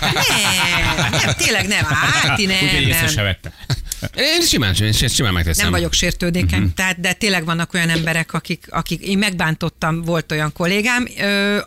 nem, 1.11 1.33
tényleg 1.37 1.67
nem. 1.67 1.87
Áti, 2.23 2.45
nem, 2.45 2.63
Úgyhogy 2.63 2.87
észre 2.87 3.07
se 3.07 3.21
nem. 3.21 3.35
Én 4.15 4.41
simán, 4.41 4.73
simán, 4.73 4.93
simán 4.93 5.33
megteszem. 5.33 5.63
Nem 5.63 5.71
vagyok 5.71 5.93
sértődékeny, 5.93 6.59
uh-huh. 6.59 6.73
tehát, 6.73 6.99
de 6.99 7.13
tényleg 7.13 7.45
vannak 7.45 7.73
olyan 7.73 7.89
emberek, 7.89 8.33
akik, 8.33 8.67
akik 8.69 9.01
én 9.01 9.17
megbántottam, 9.17 10.01
volt 10.01 10.31
olyan 10.31 10.53
kollégám, 10.53 11.07
ö, 11.19 11.57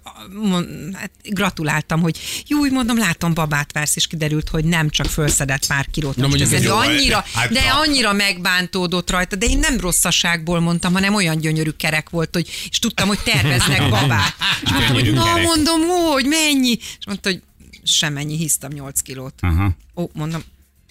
mond, 0.42 0.68
hát 0.94 1.10
gratuláltam, 1.22 2.00
hogy 2.00 2.18
jó, 2.46 2.58
úgy 2.58 2.70
mondom, 2.70 2.98
látom, 2.98 3.34
babát 3.34 3.72
vársz, 3.72 3.96
és 3.96 4.06
kiderült, 4.06 4.48
hogy 4.48 4.64
nem 4.64 4.90
csak 4.90 5.06
fölszedett 5.06 5.66
pár 5.66 5.86
kilót. 5.90 6.16
Na, 6.16 6.28
ez 6.38 6.62
jó. 6.62 6.76
annyira, 6.76 7.24
Hát 7.34 7.52
de 7.52 7.60
annyira 7.60 8.12
megbántódott 8.12 9.10
rajta, 9.10 9.36
de 9.36 9.46
én 9.46 9.58
nem 9.58 9.80
rosszaságból 9.80 10.60
mondtam, 10.60 10.92
hanem 10.92 11.14
olyan 11.14 11.38
gyönyörű 11.38 11.70
kerek 11.70 12.10
volt, 12.10 12.30
hogy, 12.32 12.48
és 12.70 12.78
tudtam, 12.78 13.08
hogy 13.08 13.18
terveznek 13.18 13.88
babát. 13.90 14.34
És 14.62 14.70
mondtam, 14.70 14.94
hogy 14.94 15.12
na, 15.12 15.36
mondom, 15.36 15.80
hogy 16.12 16.26
mennyi? 16.26 16.78
És 16.80 17.06
mondta, 17.06 17.28
hogy 17.28 17.40
semennyi, 17.86 18.36
hisztam 18.36 18.70
8 18.72 19.00
kilót. 19.00 19.34
Aha. 19.40 19.76
Ó, 19.96 20.08
mondom, 20.12 20.42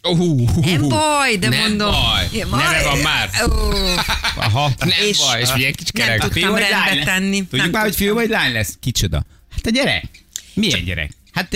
Oh, 0.08 0.18
hú, 0.18 0.48
hú, 0.48 0.62
nem 0.62 0.88
baj, 0.90 1.36
de 1.38 1.50
nem 1.50 1.60
mondom. 1.60 1.92
Baj. 1.92 2.28
Ja, 2.34 2.46
Neve 2.48 2.84
van 2.84 2.98
már. 2.98 3.30
Ó, 3.48 3.52
Aha. 4.36 4.72
Nem 4.80 4.90
És- 5.10 5.18
baj, 5.18 5.42
és 5.42 5.54
milyen 5.56 5.74
kicsi 5.74 5.92
Nem 5.94 6.06
kerek. 6.06 6.22
tudtam 6.22 6.42
Fiú 6.42 6.52
vagy 6.52 6.62
rendbe 6.70 7.04
tenni. 7.04 7.38
Tudjuk 7.40 7.62
Nem 7.62 7.70
már, 7.70 7.84
hogy 7.84 7.96
fiú 7.96 8.08
tudtam. 8.08 8.24
vagy 8.28 8.32
lány 8.38 8.54
lesz. 8.54 8.78
Kicsoda? 8.80 9.26
Hát 9.52 9.66
a 9.66 9.70
gyerek. 9.70 10.06
Milyen 10.54 10.84
gyerek? 10.84 11.12
Hát. 11.32 11.56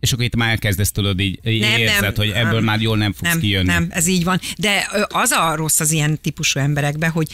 És 0.00 0.12
akkor 0.12 0.24
itt 0.24 0.36
már 0.36 0.50
elkezdesz 0.50 0.90
tudod 0.92 1.20
így, 1.20 1.38
Nem, 1.42 1.78
érzed, 1.78 2.00
nem, 2.00 2.12
hogy 2.16 2.30
ebből 2.30 2.52
nem. 2.52 2.64
már 2.64 2.80
jól 2.80 2.96
nem 2.96 3.12
fogsz 3.12 3.30
nem, 3.30 3.40
kijönni. 3.40 3.66
Nem, 3.66 3.86
ez 3.90 4.06
így 4.06 4.24
van. 4.24 4.40
De 4.58 4.88
az 5.08 5.30
a 5.30 5.54
rossz 5.54 5.80
az 5.80 5.90
ilyen 5.90 6.20
típusú 6.20 6.60
emberekben, 6.60 7.10
hogy 7.10 7.28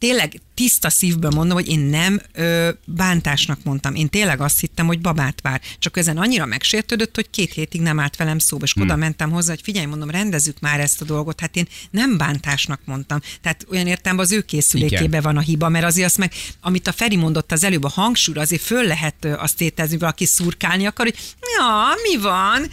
tényleg 0.00 0.40
tiszta 0.54 0.90
szívből 0.90 1.30
mondom, 1.30 1.56
hogy 1.56 1.68
én 1.68 1.78
nem 1.78 2.20
ö, 2.32 2.70
bántásnak 2.84 3.58
mondtam. 3.64 3.94
Én 3.94 4.08
tényleg 4.08 4.40
azt 4.40 4.60
hittem, 4.60 4.86
hogy 4.86 5.00
babát 5.00 5.40
vár. 5.42 5.60
Csak 5.78 5.96
ezen 5.96 6.16
annyira 6.18 6.46
megsértődött, 6.46 7.14
hogy 7.14 7.30
két 7.30 7.52
hétig 7.52 7.80
nem 7.80 8.00
állt 8.00 8.16
velem 8.16 8.38
szóba, 8.38 8.64
és 8.64 8.72
hmm. 8.72 8.82
oda 8.82 8.96
mentem 8.96 9.30
hozzá, 9.30 9.50
hogy 9.50 9.60
figyelj, 9.62 9.86
mondom, 9.86 10.10
rendezzük 10.10 10.60
már 10.60 10.80
ezt 10.80 11.00
a 11.00 11.04
dolgot. 11.04 11.40
Hát 11.40 11.56
én 11.56 11.68
nem 11.90 12.16
bántásnak 12.16 12.80
mondtam. 12.84 13.20
Tehát 13.42 13.66
olyan 13.70 13.86
értelemben 13.86 14.26
az 14.26 14.32
ő 14.32 14.40
készülékébe 14.40 15.20
van 15.20 15.36
a 15.36 15.40
hiba, 15.40 15.68
mert 15.68 15.84
azért 15.84 16.06
azt 16.06 16.18
meg, 16.18 16.32
amit 16.60 16.86
a 16.86 16.92
Feri 16.92 17.16
mondott 17.16 17.52
az 17.52 17.64
előbb, 17.64 17.84
a 17.84 17.88
hangsúly, 17.88 18.36
azért 18.36 18.62
föl 18.62 18.86
lehet 18.86 19.24
azt 19.24 19.56
tétezni, 19.56 19.90
hogy 19.90 20.00
valaki 20.00 20.26
szurkálni 20.26 20.86
akar, 20.86 21.06
hogy 21.06 21.34
ja, 21.56 21.88
mi 22.02 22.22
van? 22.22 22.68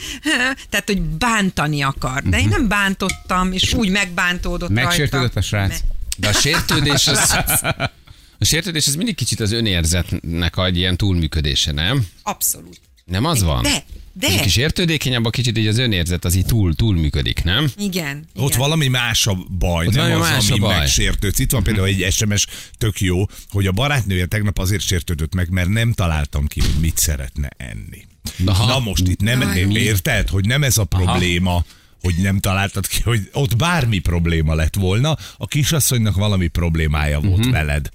Tehát, 0.69 0.85
hogy 0.85 1.01
bántani 1.01 1.81
akar. 1.81 2.23
De 2.23 2.39
én 2.39 2.47
nem 2.47 2.67
bántottam, 2.67 3.51
és 3.51 3.73
úgy 3.73 3.89
megbántódott 3.89 4.69
Megsértődött 4.69 5.33
rajta. 5.33 5.39
a 5.39 5.41
srác? 5.41 5.69
Me- 5.69 5.96
De 6.17 6.27
a 6.27 6.33
sértődés 6.33 7.07
az... 7.07 7.35
A 8.39 8.45
sértődés 8.45 8.87
az 8.87 8.95
mindig 8.95 9.15
kicsit 9.15 9.39
az 9.39 9.51
önérzetnek 9.51 10.57
egy 10.57 10.77
ilyen 10.77 10.97
túlműködése, 10.97 11.71
nem? 11.71 12.07
Abszolút. 12.23 12.79
Nem 13.05 13.25
az 13.25 13.43
van? 13.43 13.63
De, 13.63 13.83
de. 14.13 14.27
Egy 14.27 14.41
kis 14.41 14.55
értődékenyebb, 14.55 15.25
a 15.25 15.29
kicsit 15.29 15.57
így 15.57 15.67
az 15.67 15.77
önérzet 15.77 16.25
az 16.25 16.35
így 16.35 16.45
túl, 16.45 16.75
túlműködik, 16.75 17.43
nem? 17.43 17.71
Igen. 17.77 18.27
Ott 18.35 18.47
igen. 18.47 18.59
valami 18.59 18.87
más 18.87 19.27
a 19.27 19.37
baj, 19.57 19.87
Ott 19.87 19.93
nem 19.93 20.03
valami 20.09 20.23
az, 20.23 20.29
más 20.29 20.49
ami 20.49 20.59
baj. 20.59 20.77
megsértődsz. 20.77 21.39
Itt 21.39 21.51
van 21.51 21.63
például 21.63 21.87
egy 21.87 22.11
SMS 22.11 22.47
tök 22.77 22.99
jó, 22.99 23.25
hogy 23.49 23.67
a 23.67 23.71
barátnője 23.71 24.25
tegnap 24.25 24.57
azért 24.57 24.81
sértődött 24.81 25.33
meg, 25.33 25.49
mert 25.49 25.69
nem 25.69 25.93
találtam 25.93 26.47
ki, 26.47 26.59
hogy 26.59 26.79
mit 26.79 26.97
szeretne 26.97 27.49
enni. 27.57 28.05
Aha. 28.45 28.65
Na 28.65 28.79
most 28.79 29.07
itt 29.07 29.21
nem, 29.21 29.39
mi? 29.39 29.79
érted, 29.79 30.29
hogy 30.29 30.45
nem 30.45 30.63
ez 30.63 30.77
a 30.77 30.83
probléma, 30.83 31.65
hogy 32.13 32.23
nem 32.23 32.39
találtad 32.39 32.87
ki, 32.87 33.01
hogy 33.01 33.29
ott 33.33 33.55
bármi 33.55 33.99
probléma 33.99 34.53
lett 34.55 34.75
volna, 34.75 35.17
a 35.37 35.47
kisasszonynak 35.47 36.15
valami 36.15 36.47
problémája 36.47 37.19
volt 37.19 37.39
Mhm. 37.43 37.49
veled. 37.51 37.89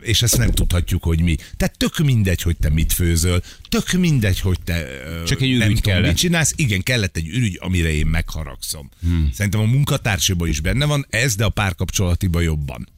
És 0.00 0.22
ezt 0.22 0.36
nem 0.36 0.50
tudhatjuk, 0.50 1.02
hogy 1.02 1.20
mi. 1.20 1.36
Tehát 1.56 1.76
tök 1.78 1.98
mindegy, 1.98 2.42
hogy 2.42 2.56
te 2.56 2.68
mit 2.70 2.92
főzöl, 2.92 3.42
tök 3.68 3.92
mindegy, 3.92 4.40
hogy 4.40 4.58
te 4.64 4.86
Csak 5.26 5.40
egy 5.40 5.50
nem 5.50 5.66
tudom, 5.68 5.80
kellett. 5.80 6.06
mit 6.06 6.16
csinálsz. 6.16 6.52
Igen, 6.56 6.82
kellett 6.82 7.16
egy 7.16 7.28
ürügy, 7.28 7.58
amire 7.62 7.92
én 7.92 8.06
megharagszom. 8.06 8.90
Hmm. 9.02 9.30
Szerintem 9.34 9.60
a 9.60 9.64
munkatársiban 9.64 10.48
is 10.48 10.60
benne 10.60 10.84
van 10.84 11.06
ez, 11.10 11.34
de 11.34 11.44
a 11.44 11.48
párkapcsolatiban 11.48 12.42
jobban. 12.42 12.88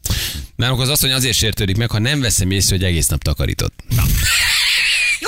Nálunk 0.56 0.80
az 0.80 0.88
asszony 0.88 1.12
azért 1.12 1.36
sértődik 1.36 1.76
meg, 1.76 1.90
ha 1.90 1.98
nem 1.98 2.20
veszem 2.20 2.50
észre, 2.50 2.76
hogy 2.76 2.84
egész 2.84 3.06
nap 3.06 3.22
takarított. 3.22 3.84
Jó, 3.90 4.02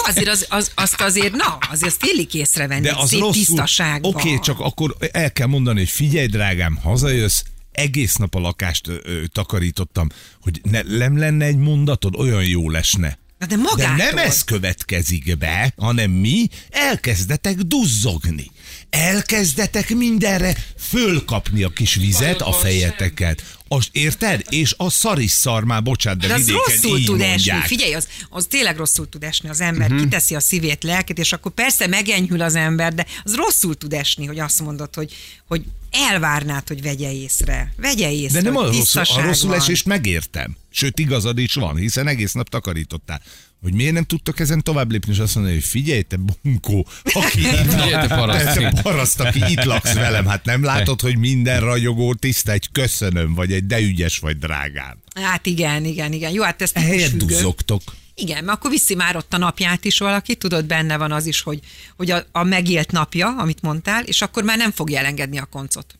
azért 0.06 0.28
az, 0.28 0.46
az, 0.48 0.70
azt 0.74 1.00
azért, 1.00 1.32
na, 1.32 1.58
azért 1.70 2.04
illik 2.04 2.34
észrevenni, 2.34 2.80
De 2.80 2.94
az 2.96 3.08
szép 3.08 3.20
rosszul. 3.20 3.44
tisztaságban. 3.44 4.14
Oké, 4.14 4.28
okay, 4.28 4.40
csak 4.40 4.60
akkor 4.60 4.96
el 5.12 5.32
kell 5.32 5.46
mondani, 5.46 5.78
hogy 5.78 5.88
figyelj, 5.88 6.26
drágám, 6.26 6.76
hazajössz, 6.76 7.42
egész 7.72 8.14
nap 8.14 8.34
a 8.34 8.38
lakást 8.38 8.88
ö, 8.88 8.96
ö, 9.02 9.26
takarítottam, 9.26 10.08
hogy 10.42 10.60
ne, 10.62 10.82
nem 10.82 11.18
lenne 11.18 11.44
egy 11.44 11.56
mondatod, 11.56 12.14
olyan 12.16 12.44
jó 12.44 12.70
lesne. 12.70 13.18
Na 13.38 13.46
de 13.46 13.56
magától. 13.56 13.96
De 13.96 14.04
nem 14.04 14.18
ez 14.18 14.44
következik 14.44 15.38
be, 15.38 15.72
hanem 15.76 16.10
mi 16.10 16.48
elkezdetek 16.70 17.56
duzzogni. 17.56 18.50
Elkezdetek 18.94 19.94
mindenre 19.94 20.56
fölkapni 20.78 21.62
a 21.62 21.68
kis 21.68 21.94
vizet, 21.94 22.40
a 22.40 22.52
fejeteket. 22.52 23.56
Az, 23.68 23.88
érted? 23.92 24.42
És 24.48 24.74
a 24.76 24.90
szarisszar 24.90 25.64
már, 25.64 25.82
bocsánat, 25.82 26.20
de, 26.20 26.26
De 26.26 26.34
az 26.34 26.40
vidéken 26.40 26.62
rosszul 26.66 26.98
így 26.98 27.04
tud 27.04 27.18
mondják. 27.18 27.56
esni. 27.56 27.76
Figyelj, 27.76 27.94
az, 27.94 28.08
az 28.28 28.46
tényleg 28.50 28.76
rosszul 28.76 29.08
tud 29.08 29.22
esni 29.22 29.48
az 29.48 29.60
ember. 29.60 29.86
Uh-huh. 29.86 30.02
Kiteszi 30.02 30.34
a 30.34 30.40
szívét, 30.40 30.82
lelkét, 30.82 31.18
és 31.18 31.32
akkor 31.32 31.52
persze 31.52 31.86
megenyhül 31.86 32.40
az 32.42 32.54
ember, 32.54 32.94
de 32.94 33.06
az 33.24 33.34
rosszul 33.34 33.76
tud 33.76 33.92
esni, 33.92 34.26
hogy 34.26 34.38
azt 34.38 34.60
mondod, 34.60 34.94
hogy, 34.94 35.14
hogy 35.46 35.62
elvárnád, 35.90 36.68
hogy 36.68 36.82
vegye 36.82 37.12
észre. 37.12 37.72
Vegye 37.76 38.12
észre, 38.12 38.40
De 38.40 38.50
nem 38.50 38.56
a 38.56 38.66
rosszul, 38.66 39.02
a 39.16 39.20
rosszul 39.20 39.54
esést 39.54 39.86
megértem. 39.86 40.56
Sőt, 40.70 40.98
igazad 40.98 41.38
is 41.38 41.54
van, 41.54 41.76
hiszen 41.76 42.06
egész 42.08 42.32
nap 42.32 42.48
takarítottál. 42.48 43.22
Hogy 43.64 43.74
miért 43.74 43.92
nem 43.92 44.04
tudtok 44.04 44.40
ezen 44.40 44.62
tovább 44.62 44.90
lépni, 44.90 45.12
és 45.12 45.18
azt 45.18 45.34
mondani, 45.34 45.54
hogy 45.56 45.64
figyelj, 45.64 46.02
te 46.02 46.16
bunkó, 46.42 46.86
aki 47.02 47.40
itt 47.48 47.70
Figyelj, 47.70 47.90
te 47.90 48.06
paraszt. 48.06 48.58
te 48.58 48.80
paraszt, 48.82 49.20
aki 49.20 49.42
itt 49.48 49.64
laksz 49.64 49.92
velem, 49.92 50.26
hát 50.26 50.44
nem 50.44 50.62
látod, 50.62 51.00
hogy 51.00 51.18
minden 51.18 51.60
ragyogó 51.60 52.14
tiszta, 52.14 52.52
egy 52.52 52.68
köszönöm, 52.72 53.34
vagy 53.34 53.52
egy 53.52 53.66
de 53.66 53.80
ügyes 53.80 54.18
vagy 54.18 54.38
drágám. 54.38 54.98
Hát 55.14 55.46
igen, 55.46 55.84
igen, 55.84 56.12
igen. 56.12 56.32
Jó, 56.32 56.42
hát 56.42 56.62
ez 56.62 56.70
Ehelyett 56.74 57.10
típusfüggő. 57.10 57.34
duzzogtok. 57.34 57.82
Igen, 58.14 58.44
mert 58.44 58.58
akkor 58.58 58.70
viszi 58.70 58.94
már 58.94 59.16
ott 59.16 59.34
a 59.34 59.38
napját 59.38 59.84
is 59.84 59.98
valaki, 59.98 60.34
tudod, 60.34 60.64
benne 60.64 60.96
van 60.96 61.12
az 61.12 61.26
is, 61.26 61.40
hogy, 61.40 61.60
hogy 61.96 62.10
a, 62.10 62.24
a 62.32 62.42
megélt 62.42 62.90
napja, 62.92 63.36
amit 63.38 63.62
mondtál, 63.62 64.04
és 64.04 64.22
akkor 64.22 64.42
már 64.42 64.56
nem 64.56 64.70
fogja 64.70 64.98
elengedni 64.98 65.38
a 65.38 65.44
koncot. 65.44 65.98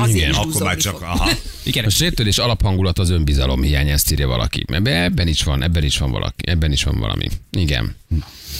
Azért 0.00 0.16
Igen, 0.16 0.34
Akkor 0.34 0.62
már 0.62 0.76
csak, 0.76 1.02
aha. 1.02 1.30
Igen, 1.62 1.84
A 1.84 1.90
sértődés 1.90 2.38
alaphangulat 2.38 2.98
az 2.98 3.10
önbizalom 3.10 3.62
hiány, 3.62 3.88
ezt 3.88 4.12
írja 4.12 4.26
valaki. 4.26 4.64
Ebben 4.84 5.28
is 5.28 5.42
van, 5.42 5.62
ebben 5.62 5.84
is 5.84 5.98
van 5.98 6.10
valaki, 6.10 6.48
ebben 6.50 6.72
is 6.72 6.84
van 6.84 6.98
valami. 6.98 7.28
Igen. 7.50 7.96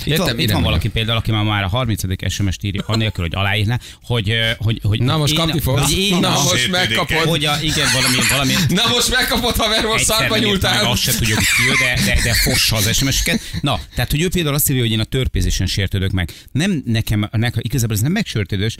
Itt 0.04 0.16
van, 0.16 0.38
itt 0.38 0.50
van 0.50 0.62
valaki 0.62 0.88
például, 0.88 1.18
aki 1.18 1.30
már, 1.30 1.44
már 1.44 1.62
a 1.62 1.68
30. 1.68 2.02
SMS-t 2.32 2.64
írja, 2.64 2.82
annélkül, 2.86 3.24
hogy 3.24 3.34
aláírná, 3.34 3.78
hogy, 4.02 4.32
hogy, 4.58 4.80
hogy 4.82 5.02
Na 5.02 5.16
most 5.16 5.32
én- 5.32 5.38
kapni 5.38 5.60
fogsz. 5.60 5.82
Hogy 5.82 5.98
én, 5.98 6.18
Na 6.18 6.28
a- 6.36 6.42
most 6.42 6.70
megkapod. 6.70 7.16
hogy 7.16 7.44
a, 7.44 7.56
igen, 7.62 7.88
valami, 7.92 8.16
valami 8.30 8.52
Na 8.68 8.82
most 8.88 9.10
megkapod, 9.10 9.56
haver, 9.56 9.84
most 9.84 9.98
egyszer 10.00 10.16
szarba 10.16 10.34
értem, 10.36 10.48
nyúltál. 10.50 10.84
Azt 10.84 11.02
se 11.02 11.12
tudjuk, 11.16 11.36
hogy 11.38 11.46
ki 11.46 11.84
de, 11.84 12.00
de, 12.14 12.20
de 12.22 12.34
fossa 12.34 12.76
az 12.76 12.96
SMS-eket. 12.96 13.40
Na, 13.60 13.80
tehát, 13.94 14.10
hogy 14.10 14.22
ő 14.22 14.28
például 14.28 14.54
azt 14.54 14.70
írja, 14.70 14.82
hogy 14.82 14.92
én 14.92 15.00
a 15.00 15.04
törpézésen 15.04 15.66
sértődök 15.66 16.10
meg. 16.10 16.32
Nem 16.52 16.82
nekem, 16.86 17.28
nekem 17.32 17.60
igazából 17.64 17.94
ez 17.96 18.02
nem 18.02 18.12
megsértődés, 18.12 18.76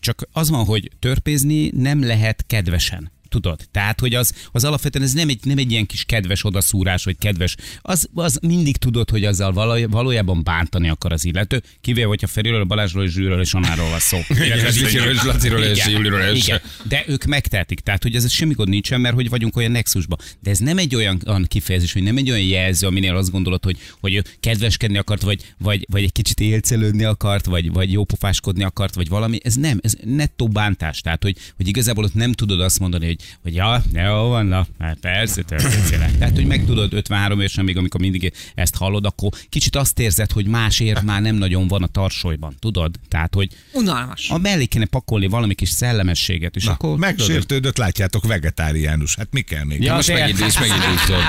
csak 0.00 0.22
az 0.32 0.50
van, 0.50 0.64
hogy 0.64 0.90
törpézni 1.00 1.70
nem 1.74 2.06
lehet 2.06 2.44
kedvesen. 2.46 3.12
Tudod? 3.28 3.60
Tehát, 3.70 4.00
hogy 4.00 4.14
az, 4.14 4.32
az 4.52 4.64
alapvetően 4.64 5.04
ez 5.04 5.12
nem 5.12 5.28
egy, 5.28 5.40
nem 5.42 5.58
egy 5.58 5.70
ilyen 5.70 5.86
kis 5.86 6.04
kedves 6.04 6.44
odaszúrás, 6.44 7.04
vagy 7.04 7.16
kedves. 7.18 7.56
Az, 7.82 8.08
az 8.14 8.38
mindig 8.42 8.76
tudod, 8.76 9.10
hogy 9.10 9.24
azzal 9.24 9.52
valój- 9.52 9.90
valójában 9.90 10.42
bántani 10.42 10.88
akar 10.88 11.12
az 11.12 11.24
illető, 11.24 11.62
kivéve, 11.80 12.06
hogyha 12.06 12.26
Feriről, 12.26 12.64
Balázsról 12.64 13.04
és 13.04 13.12
Zsűről 13.12 13.40
és 13.40 13.54
Anáról 13.54 13.88
van 13.88 13.98
szó. 13.98 14.18
Zsicsiről 14.70 15.12
és 15.12 15.22
Laciról 15.22 15.62
és 15.62 15.78
Igen, 15.78 15.90
Juliról 15.90 16.20
és-. 16.20 16.52
De 16.88 17.04
ők 17.06 17.24
megtehetik, 17.24 17.80
tehát 17.80 18.02
hogy 18.02 18.14
ez 18.14 18.30
semmi 18.30 18.54
gond 18.54 18.68
nincsen, 18.68 19.00
mert 19.00 19.14
hogy 19.14 19.28
vagyunk 19.28 19.56
olyan 19.56 19.70
nexusban. 19.70 20.18
De 20.40 20.50
ez 20.50 20.58
nem 20.58 20.78
egy 20.78 20.94
olyan, 20.94 21.20
kifejezés, 21.48 21.92
hogy 21.92 22.02
nem 22.02 22.16
egy 22.16 22.30
olyan 22.30 22.46
jelző, 22.46 22.86
aminél 22.86 23.16
azt 23.16 23.30
gondolod, 23.30 23.64
hogy, 23.64 23.78
hogy 24.00 24.14
ő 24.14 24.24
kedveskedni 24.40 24.98
akart, 24.98 25.22
vagy, 25.22 25.54
vagy, 25.58 25.86
vagy 25.90 26.02
egy 26.02 26.12
kicsit 26.12 26.40
élcelődni 26.40 27.04
akart, 27.04 27.44
vagy, 27.44 27.72
vagy 27.72 27.92
jópofáskodni 27.92 28.64
akart, 28.64 28.94
vagy 28.94 29.08
valami. 29.08 29.38
Ez 29.42 29.54
nem, 29.54 29.78
ez 29.82 29.94
nettó 30.04 30.48
bántás. 30.48 31.00
Tehát, 31.00 31.22
hogy, 31.22 31.36
hogy 31.56 31.68
igazából 31.68 32.04
ott 32.04 32.14
nem 32.14 32.32
tudod 32.32 32.60
azt 32.60 32.78
mondani, 32.78 33.06
hogy, 33.06 33.15
hogy 33.42 33.54
ja, 33.54 33.82
jó 33.92 34.28
van, 34.28 34.46
na, 34.46 34.66
hát 34.78 34.98
persze, 35.00 35.42
történetszéle. 35.42 36.10
Tehát, 36.18 36.34
hogy 36.34 36.46
meg 36.46 36.64
tudod 36.64 36.92
53 36.92 37.38
évesen, 37.38 37.64
még 37.64 37.76
amikor 37.76 38.00
mindig 38.00 38.32
ezt 38.54 38.76
hallod, 38.76 39.04
akkor 39.04 39.30
kicsit 39.48 39.76
azt 39.76 39.98
érzed, 39.98 40.32
hogy 40.32 40.46
más 40.46 40.80
ér 40.80 41.02
már 41.02 41.22
nem 41.22 41.34
nagyon 41.34 41.68
van 41.68 41.82
a 41.82 41.86
tarsolyban, 41.86 42.56
tudod? 42.58 42.94
Tehát, 43.08 43.34
hogy 43.34 43.48
Unalmas. 43.72 44.30
a 44.30 44.38
mellé 44.38 44.64
kéne 44.64 44.86
pakolni 44.86 45.26
valami 45.26 45.54
kis 45.54 45.68
szellemességet, 45.68 46.56
és 46.56 46.64
Na, 46.64 46.72
akkor... 46.72 46.98
megsértődött, 46.98 47.76
látjátok, 47.76 48.26
vegetáriánus. 48.26 49.14
Hát 49.16 49.28
mi 49.30 49.40
kell 49.40 49.64
még? 49.64 49.82
Ja, 49.82 49.94
Most 49.94 50.12
megint, 50.12 50.40
és 50.40 50.58
megint 50.58 50.84
úszok. 50.94 51.22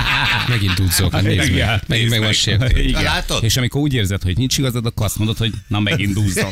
Megint 0.48 0.80
úszok, 0.80 1.12
hát. 1.12 1.88
Megint 1.88 2.10
meg 2.10 2.20
van 2.20 2.34
sértő. 2.34 2.82
Igen. 2.82 3.04
Látod? 3.04 3.44
És 3.44 3.58
amikor 3.58 3.82
úgy 3.82 3.94
érzed, 3.94 4.22
hogy 4.22 4.38
nincs 4.38 4.58
igazad, 4.58 4.86
akkor 4.86 5.06
azt 5.06 5.18
mondod, 5.18 5.38
hogy 5.38 5.54
na 5.68 5.80
megint 5.80 6.14
dúzzom. 6.14 6.52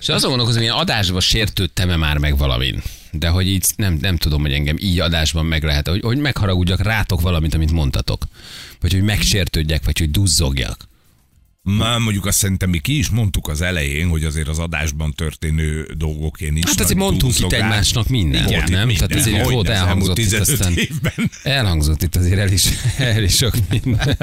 És 0.00 0.08
azon 0.08 0.28
gondolkozom, 0.28 0.60
hogy 0.62 0.70
én 0.70 0.76
adásban 0.76 1.20
sértődtem-e 1.20 1.96
már 1.96 2.18
meg 2.18 2.36
valamin. 2.36 2.82
De 3.18 3.28
hogy 3.28 3.48
így 3.48 3.64
nem, 3.76 3.98
nem 4.00 4.16
tudom, 4.16 4.40
hogy 4.40 4.52
engem 4.52 4.76
így 4.80 5.00
adásban 5.00 5.46
meg 5.46 5.62
lehet, 5.62 5.88
hogy, 5.88 6.00
hogy 6.00 6.18
megharagudjak 6.18 6.82
rátok 6.82 7.20
valamit, 7.20 7.54
amit 7.54 7.72
mondtatok. 7.72 8.24
Vagy 8.80 8.92
hogy 8.92 9.02
megsértődjek, 9.02 9.84
vagy 9.84 9.98
hogy 9.98 10.10
duzzogjak. 10.10 10.88
Már 11.64 11.98
mondjuk 11.98 12.26
azt 12.26 12.38
szerintem 12.38 12.70
mi 12.70 12.78
ki 12.78 12.98
is 12.98 13.08
mondtuk 13.08 13.48
az 13.48 13.60
elején, 13.60 14.08
hogy 14.08 14.24
azért 14.24 14.48
az 14.48 14.58
adásban 14.58 15.12
történő 15.12 15.88
dolgokért 15.96 16.52
nincs 16.52 16.66
Hát 16.66 16.74
nagy 16.74 16.84
azért 16.84 16.98
mondtunk 16.98 17.38
itt 17.38 17.52
egymásnak 17.52 18.08
mindent, 18.08 18.50
itt 18.50 18.68
nem? 18.68 18.86
minden. 18.86 19.08
Tehát 19.08 19.26
azért 19.26 19.50
volt 19.50 19.68
elhangzott 19.68 20.18
itt 20.18 20.24
15 20.24 20.48
aztán. 20.48 20.72
évben. 20.76 21.30
Elhangzott 21.42 22.02
itt 22.02 22.16
azért 22.16 22.38
el 22.38 22.52
is, 22.52 22.64
el 22.98 23.22
is 23.22 23.36
sok 23.36 23.54
minden. 23.70 24.16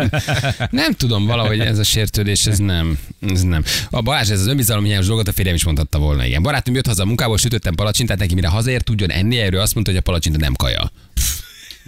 Nem 0.72 0.94
tudom, 0.94 1.26
valahogy 1.26 1.60
ez 1.60 1.78
a 1.78 1.84
sértődés, 1.84 2.46
ez 2.46 2.58
nem. 2.58 2.98
Ez 3.30 3.42
nem. 3.42 3.64
A 3.90 4.02
Balázs, 4.02 4.30
ez 4.30 4.40
az 4.40 4.48
önbizalomhiányos 4.48 5.06
dolgot 5.06 5.28
a 5.28 5.34
férjem 5.34 5.56
is 5.56 5.64
mondhatta 5.64 6.00
volna, 6.00 6.26
igen. 6.26 6.42
Barátom 6.42 6.76
jött 6.76 6.88
haza 6.88 7.04
a 7.04 7.06
munkából, 7.06 7.38
sütöttem 7.38 7.76
palacsintát, 7.76 8.18
neki 8.18 8.34
mire 8.34 8.48
hazaért 8.48 8.84
tudjon 8.84 9.12
enni, 9.12 9.38
erről 9.38 9.62
azt 9.62 9.74
mondta, 9.74 9.92
hogy 9.92 10.00
a 10.00 10.04
palacsinta 10.04 10.40
nem 10.40 10.54
kaja. 10.54 10.92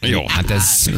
Jó, 0.03 0.27
hát 0.27 0.49
ez... 0.51 0.89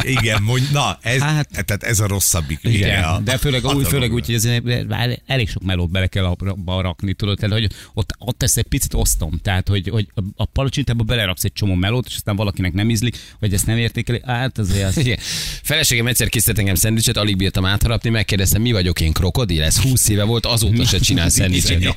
Igen, 0.00 0.42
mondj, 0.42 0.66
na, 0.72 0.98
ez, 1.02 1.20
Hát- 1.20 1.48
tehát 1.64 1.82
ez 1.82 2.00
a 2.00 2.06
rosszabbik. 2.06 2.58
Igen, 2.62 3.04
a- 3.04 3.18
de 3.20 3.38
főleg, 3.38 3.64
a 3.64 3.72
úgy, 3.72 3.86
főleg 3.88 4.12
úgy, 4.12 4.26
hogy 4.26 4.62
már 4.88 5.18
elég 5.26 5.48
sok 5.48 5.62
melót 5.62 5.90
bele 5.90 6.06
kell 6.06 6.24
abba 6.24 6.80
rakni, 6.80 7.14
tudod, 7.14 7.38
tehát, 7.38 7.54
hogy 7.54 7.70
ott, 7.94 8.14
ott 8.18 8.42
ezt 8.42 8.56
egy 8.58 8.64
picit 8.66 8.94
osztom, 8.94 9.38
tehát, 9.42 9.68
hogy, 9.68 9.88
hogy 9.88 10.06
a- 10.36 10.44
palacsintába 10.44 11.02
beleraksz 11.04 11.44
egy 11.44 11.52
csomó 11.52 11.74
melót, 11.74 12.06
és 12.06 12.14
aztán 12.14 12.36
valakinek 12.36 12.72
nem 12.72 12.90
ízlik, 12.90 13.18
vagy 13.40 13.54
ezt 13.54 13.66
nem 13.66 13.76
értékeli, 13.78 14.20
hát 14.24 14.58
azért 14.58 14.84
az... 14.88 14.96
Igen. 14.96 15.18
Feleségem 15.62 16.06
egyszer 16.06 16.28
készített 16.28 16.58
engem 16.58 16.74
szendvicset, 16.74 17.16
alig 17.16 17.36
bírtam 17.36 17.64
átharapni, 17.64 18.10
megkérdeztem, 18.10 18.62
mi 18.62 18.72
vagyok 18.72 19.00
én 19.00 19.12
krokodil? 19.12 19.62
Ez 19.62 19.78
20 19.78 20.08
éve 20.08 20.24
volt, 20.24 20.46
azóta 20.46 20.84
se 20.84 20.98
csinál 20.98 21.28
szendvicset. 21.36 21.96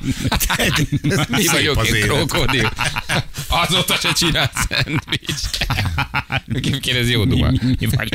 Mi 1.28 1.46
vagyok 1.46 1.86
én 1.88 2.00
krokodil? 2.00 2.72
Azóta 3.48 3.94
se 3.96 4.12
csinál 4.12 4.50
szendvics. 4.68 5.40
Kérdezi 6.80 7.12
jó 7.12 7.24
duma. 7.24 7.50
mi, 7.50 7.86
vagy? 7.96 8.08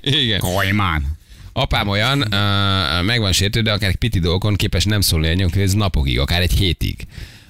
Igen. 0.00 0.38
Kajmán. 0.38 1.16
Apám 1.52 1.88
olyan, 1.88 2.18
uh, 2.18 3.04
meg 3.04 3.20
van 3.20 3.32
sértődve, 3.32 3.72
akár 3.72 3.88
egy 3.88 3.96
piti 3.96 4.18
dolgokon 4.18 4.54
képes 4.54 4.84
nem 4.84 5.00
szólni 5.00 5.28
a 5.28 5.34
nyomkő, 5.34 5.60
ez 5.60 5.72
napokig, 5.72 6.18
akár 6.18 6.40
egy 6.40 6.52
hétig. 6.52 7.06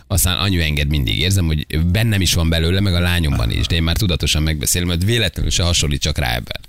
Aztán 0.07 0.39
anyu 0.39 0.61
enged 0.61 0.89
mindig. 0.89 1.19
Érzem, 1.19 1.47
hogy 1.47 1.85
bennem 1.85 2.21
is 2.21 2.35
van 2.35 2.49
belőle, 2.49 2.81
meg 2.81 2.95
a 2.95 3.01
lányomban 3.01 3.51
is, 3.51 3.67
de 3.67 3.75
én 3.75 3.83
már 3.83 3.97
tudatosan 3.97 4.43
megbeszélem, 4.43 4.89
hogy 4.89 5.05
véletlenül 5.05 5.51
se 5.51 5.63
hasonlítsak 5.63 6.19
rá 6.19 6.29
ebben. 6.29 6.61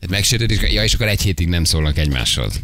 Tehát 0.00 0.16
megsértődik, 0.16 0.72
ja, 0.72 0.84
és 0.84 0.94
akkor 0.94 1.08
egy 1.08 1.22
hétig 1.22 1.48
nem 1.48 1.64
szólnak 1.64 1.98
egymáshoz. 1.98 2.60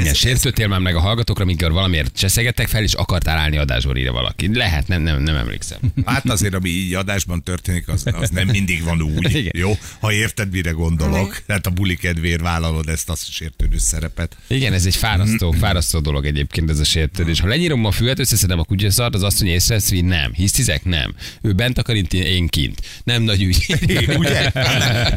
Igen, 0.00 0.14
sértődtél 0.14 0.68
már 0.68 0.80
meg 0.80 0.94
a 0.94 1.00
hallgatókra, 1.00 1.42
amikor 1.42 1.72
valamiért 1.72 2.16
cseszegettek 2.16 2.68
fel, 2.68 2.82
és 2.82 2.92
akartál 2.92 3.38
állni 3.38 3.56
adásból, 3.56 3.96
írja 3.96 4.12
valaki. 4.12 4.54
Lehet, 4.54 4.88
nem, 4.88 5.02
nem, 5.02 5.22
nem 5.22 5.36
emlékszem. 5.36 5.78
Hát 6.04 6.28
azért, 6.28 6.54
ami 6.54 6.68
így 6.68 6.94
adásban 6.94 7.42
történik, 7.42 7.88
az, 7.88 8.04
az 8.12 8.30
nem 8.30 8.48
mindig 8.48 8.82
van 8.82 9.02
úgy. 9.02 9.34
Igen. 9.34 9.52
Jó? 9.56 9.78
Ha 10.00 10.12
érted, 10.12 10.50
mire 10.50 10.70
gondolok. 10.70 11.42
Tehát 11.46 11.66
a 11.66 11.70
buli 11.70 11.96
kedvéért 11.96 12.40
vállalod 12.40 12.88
ezt 12.88 13.10
a 13.10 13.14
sértődő 13.14 13.78
szerepet. 13.78 14.36
Igen, 14.46 14.72
ez 14.72 14.86
egy 14.86 14.96
fárasztó, 14.96 15.50
fárasztó 15.50 15.98
dolog 15.98 16.26
egyébként 16.26 16.70
ez 16.70 16.78
a 16.78 16.84
sértődés. 16.84 17.40
Ha 17.40 17.46
lenyírom 17.46 17.84
a 17.84 17.90
füvet, 17.90 18.18
összeszedem 18.18 18.58
a 18.58 18.64
kutyaszart, 18.64 19.14
az 19.14 19.22
azt 19.22 19.36
mondja, 19.36 19.56
észrevesz, 19.56 19.90
hogy 19.90 20.04
nem. 20.04 20.32
Hisztizek? 20.32 20.84
Nem. 20.84 21.14
Ő 21.42 21.52
bent 21.52 21.78
akar, 21.78 21.96
én 22.10 22.46
kint. 22.46 22.80
Nem 23.04 23.22
nagy 23.22 23.42
ügy. 23.42 23.66
Ugye? 24.18 24.50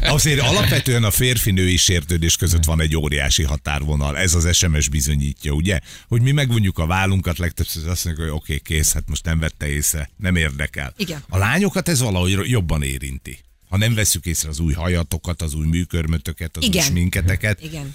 Azért 0.00 0.40
alapvetően 0.40 1.04
a 1.04 1.10
férfi-női 1.10 1.76
sértődés 1.76 2.36
között 2.36 2.64
van 2.64 2.80
egy 2.80 2.96
óriási 2.96 3.42
határvonal. 3.42 4.18
Ez 4.18 4.34
az 4.34 4.44
SMS 4.70 4.88
bizonyítja, 4.88 5.52
ugye? 5.52 5.80
Hogy 6.08 6.22
mi 6.22 6.30
megvonjuk 6.30 6.78
a 6.78 6.86
vállunkat, 6.86 7.38
legtöbbször 7.38 7.88
azt 7.88 8.04
mondjuk, 8.04 8.26
hogy 8.26 8.36
oké, 8.36 8.54
okay, 8.54 8.76
kész, 8.76 8.92
hát 8.92 9.08
most 9.08 9.24
nem 9.24 9.38
vette 9.38 9.68
észre, 9.68 10.10
nem 10.16 10.36
érdekel. 10.36 10.94
Igen. 10.96 11.24
A 11.28 11.38
lányokat 11.38 11.88
ez 11.88 12.00
valahogy 12.00 12.50
jobban 12.50 12.82
érinti. 12.82 13.38
Ha 13.68 13.76
nem 13.76 13.94
veszük 13.94 14.26
észre 14.26 14.48
az 14.48 14.58
új 14.58 14.72
hajatokat, 14.72 15.42
az 15.42 15.54
új 15.54 15.66
műkörmötöket, 15.66 16.56
az 16.56 16.64
Igen. 16.64 16.82
új 16.82 16.88
sminketeket. 16.88 17.62
Igen. 17.70 17.94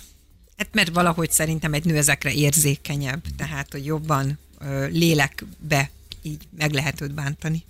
Hát 0.58 0.70
mert 0.74 0.90
valahogy 0.94 1.32
szerintem 1.32 1.74
egy 1.74 1.86
nő 1.86 1.98
ezekre 1.98 2.34
érzékenyebb, 2.34 3.24
tehát 3.38 3.72
hogy 3.72 3.86
jobban 3.86 4.40
ö, 4.60 4.88
lélekbe 4.88 5.90
így 6.22 6.48
meg 6.58 6.72
lehet 6.74 7.02
őt 7.02 7.14
bántani. 7.14 7.64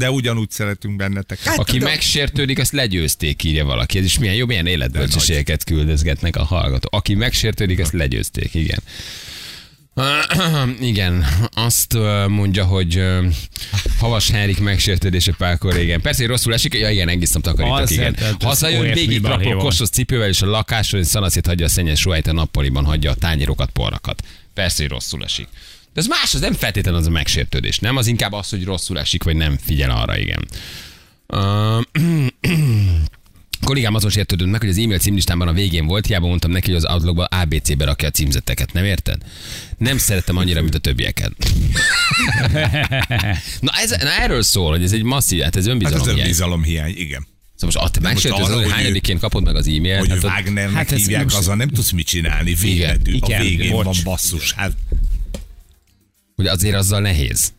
De 0.00 0.10
ugyanúgy 0.10 0.50
szeretünk 0.50 0.96
benneteket. 0.96 1.44
Hát- 1.44 1.58
Aki 1.58 1.72
tudom. 1.72 1.88
megsértődik, 1.88 2.58
azt 2.58 2.72
legyőzték, 2.72 3.42
írja 3.44 3.64
valaki. 3.64 3.98
Ez 3.98 4.04
is 4.04 4.18
milyen 4.18 4.34
jó, 4.34 4.46
milyen 4.46 4.66
életbölcsességeket 4.66 5.64
küldözgetnek 5.64 6.36
a 6.36 6.44
hallgatók. 6.44 6.92
Aki 6.94 7.14
megsértődik, 7.14 7.78
azt 7.78 7.92
legyőzték, 7.92 8.54
igen. 8.54 8.78
Igen, 10.80 11.26
azt 11.54 11.96
mondja, 12.28 12.64
hogy 12.64 13.02
Havas 13.98 14.30
Henrik 14.30 14.60
megsértődése 14.60 15.32
párkor 15.38 15.74
régen. 15.74 16.00
Persze, 16.00 16.20
hogy 16.20 16.30
rosszul 16.30 16.54
esik, 16.54 16.74
ja 16.74 16.90
igen, 16.90 17.08
egészem 17.08 17.40
takarítok, 17.40 17.78
Az, 17.78 17.90
igen. 17.90 18.14
hát, 18.14 18.42
Hazajön, 18.42 18.92
végig 18.92 19.20
trapol 19.20 19.54
van. 19.54 19.64
kostos 19.64 19.88
cipővel, 19.88 20.28
és 20.28 20.42
a 20.42 20.46
lakáson, 20.46 21.00
és 21.00 21.06
szanaszét 21.06 21.46
hagyja 21.46 21.66
a 21.66 21.68
szennyes 21.68 22.04
ruháit 22.04 22.26
a 22.26 22.32
nappaliban, 22.32 22.84
hagyja 22.84 23.10
a 23.10 23.14
tányérokat, 23.14 23.70
porrakat. 23.70 24.22
Persze, 24.54 24.82
hogy 24.82 24.90
rosszul 24.92 25.24
esik. 25.24 25.48
De 25.94 26.00
ez 26.00 26.06
más, 26.06 26.34
az 26.34 26.40
nem 26.40 26.52
feltétlenül 26.52 27.00
az 27.00 27.06
a 27.06 27.10
megsértődés, 27.10 27.78
nem? 27.78 27.96
Az 27.96 28.06
inkább 28.06 28.32
az, 28.32 28.48
hogy 28.48 28.64
rosszul 28.64 28.98
esik, 28.98 29.22
vagy 29.22 29.36
nem 29.36 29.58
figyel 29.64 29.90
arra, 29.90 30.18
igen. 30.18 30.48
Uh, 31.26 31.80
kollégám 33.64 33.94
azon 33.94 34.10
sértődött 34.10 34.48
meg, 34.48 34.60
hogy 34.60 34.68
az 34.68 34.78
e-mail 34.78 34.98
címlistámban 34.98 35.48
a 35.48 35.52
végén 35.52 35.86
volt, 35.86 36.06
hiába 36.06 36.26
mondtam 36.26 36.50
neki, 36.50 36.66
hogy 36.72 36.84
az 36.84 36.92
Outlookba 36.92 37.24
ABC-be 37.24 37.84
rakja 37.84 38.08
a 38.08 38.10
címzeteket, 38.10 38.72
nem 38.72 38.84
érted? 38.84 39.22
Nem 39.78 39.98
szerettem 39.98 40.36
annyira, 40.36 40.60
mint 40.62 40.74
a 40.74 40.78
többieket. 40.78 41.32
na, 43.60 43.72
ez, 43.82 43.90
na 43.90 44.10
erről 44.20 44.42
szól, 44.42 44.70
hogy 44.70 44.82
ez 44.82 44.92
egy 44.92 45.02
masszív, 45.02 45.40
hát 45.40 45.56
ez 45.56 45.62
Hát 45.64 45.72
önbizalom. 45.72 46.00
az 46.00 46.06
hiány. 46.06 46.20
önbizalom 46.20 46.62
hiány, 46.62 46.94
igen. 46.96 47.26
Szóval 47.56 47.82
most, 47.82 48.00
most 48.00 48.00
megsértődött, 48.00 48.48
arra, 48.48 48.62
hogy 48.62 48.70
hányadiként 48.72 49.20
kapod 49.20 49.44
meg 49.44 49.56
az 49.56 49.66
e-mailt. 49.66 49.98
Hogy 49.98 50.08
hát 50.08 50.22
Wagnernek 50.22 50.74
hát 50.74 50.88
hát 50.88 50.92
ez 50.92 50.98
hívják, 50.98 51.24
most- 51.24 51.36
azzal 51.36 51.56
nem 51.56 51.68
tudsz 51.68 51.90
mit 51.90 52.06
csinálni. 52.06 52.54
Véletül. 52.54 53.14
A 53.20 53.26
Igen, 53.26 53.42
végén 53.42 53.70
bocs. 53.70 53.84
van 53.84 53.94
basszus. 54.04 54.52
Hát 54.52 54.72
hogy 56.40 56.48
azért 56.48 56.76
azzal 56.76 57.00
nehéz. 57.00 57.52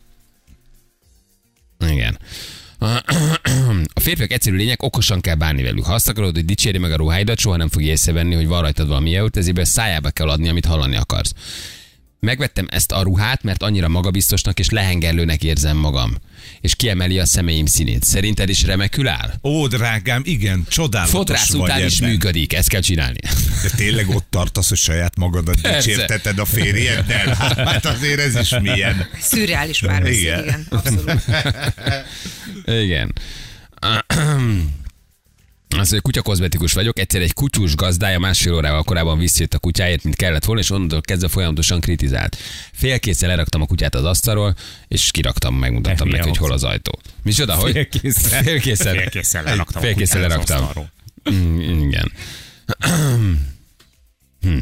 Igen. 1.88 2.18
A 3.94 4.00
férfiak 4.00 4.32
egyszerű 4.32 4.56
lények, 4.56 4.82
okosan 4.82 5.20
kell 5.20 5.34
bánni 5.34 5.62
velük. 5.62 5.84
Ha 5.84 5.94
azt 5.94 6.08
akarod, 6.08 6.34
hogy 6.34 6.44
dicséri 6.44 6.78
meg 6.78 6.92
a 6.92 6.96
ruháidat, 6.96 7.38
soha 7.38 7.56
nem 7.56 7.68
fogja 7.68 7.90
észrevenni, 7.90 8.34
hogy 8.34 8.46
van 8.46 8.60
rajtad 8.60 8.88
valami 8.88 9.10
jót, 9.10 9.36
ezért 9.36 9.64
szájába 9.64 10.10
kell 10.10 10.28
adni, 10.28 10.48
amit 10.48 10.64
hallani 10.64 10.96
akarsz. 10.96 11.32
Megvettem 12.26 12.66
ezt 12.70 12.92
a 12.92 13.02
ruhát, 13.02 13.42
mert 13.42 13.62
annyira 13.62 13.88
magabiztosnak 13.88 14.58
és 14.58 14.68
lehengerlőnek 14.70 15.42
érzem 15.44 15.76
magam. 15.76 16.14
És 16.60 16.74
kiemeli 16.76 17.18
a 17.18 17.26
szemeim 17.26 17.66
színét. 17.66 18.04
Szerinted 18.04 18.48
is 18.48 18.62
remekül 18.64 19.08
áll? 19.08 19.32
Ó, 19.42 19.66
drágám, 19.66 20.22
igen, 20.24 20.64
csodálatos 20.68 21.14
Fodrász 21.14 21.50
vagy 21.52 21.60
után 21.60 21.84
is 21.86 21.96
ebben. 21.98 22.10
működik, 22.10 22.52
ezt 22.52 22.68
kell 22.68 22.80
csinálni. 22.80 23.18
De 23.62 23.70
tényleg 23.76 24.08
ott 24.08 24.26
tartasz, 24.30 24.68
hogy 24.68 24.78
saját 24.78 25.16
magadat 25.16 25.60
Persze. 25.60 25.88
dicsérteted 25.90 26.38
a 26.38 26.44
férjeddel? 26.44 27.34
Hát 27.56 27.84
azért 27.86 28.20
ez 28.20 28.36
is 28.40 28.54
milyen. 28.60 29.06
Szürreális 29.20 29.80
párbeszéd, 29.80 30.20
Igen. 30.20 30.42
igen. 30.42 30.66
igen, 30.66 30.66
abszolút. 30.70 31.22
Igen. 32.66 33.12
Az, 35.78 35.90
hogy 35.90 36.00
kutyakozmetikus 36.00 36.72
vagyok, 36.72 36.98
egyszer 36.98 37.20
egy 37.20 37.32
kutyus 37.32 37.74
gazdája 37.74 38.18
másfél 38.18 38.54
órával 38.54 38.82
korábban 38.82 39.18
visszajött 39.18 39.54
a 39.54 39.58
kutyáért, 39.58 40.04
mint 40.04 40.16
kellett 40.16 40.44
volna, 40.44 40.60
és 40.60 40.70
onnantól 40.70 41.00
kezdve 41.00 41.28
folyamatosan 41.28 41.80
kritizált. 41.80 42.36
Félkészsel 42.72 43.28
leraktam 43.28 43.62
a 43.62 43.66
kutyát 43.66 43.94
az 43.94 44.04
asztalról, 44.04 44.54
és 44.88 45.10
kiraktam, 45.10 45.54
megmutattam 45.54 46.08
Ne 46.08 46.16
neki, 46.16 46.28
hogy 46.28 46.38
hol 46.38 46.52
az 46.52 46.64
ajtó. 46.64 46.98
Micsoda, 47.22 47.54
hogy? 47.54 47.72
Félkészsel. 47.72 48.42
Félkészsel. 48.42 48.94
Félkészsel 48.94 49.42
leraktam 49.42 49.82
az 49.82 50.22
leraktam. 50.22 50.70
Mm, 51.30 51.80
igen. 51.88 52.12
Hm. 54.40 54.58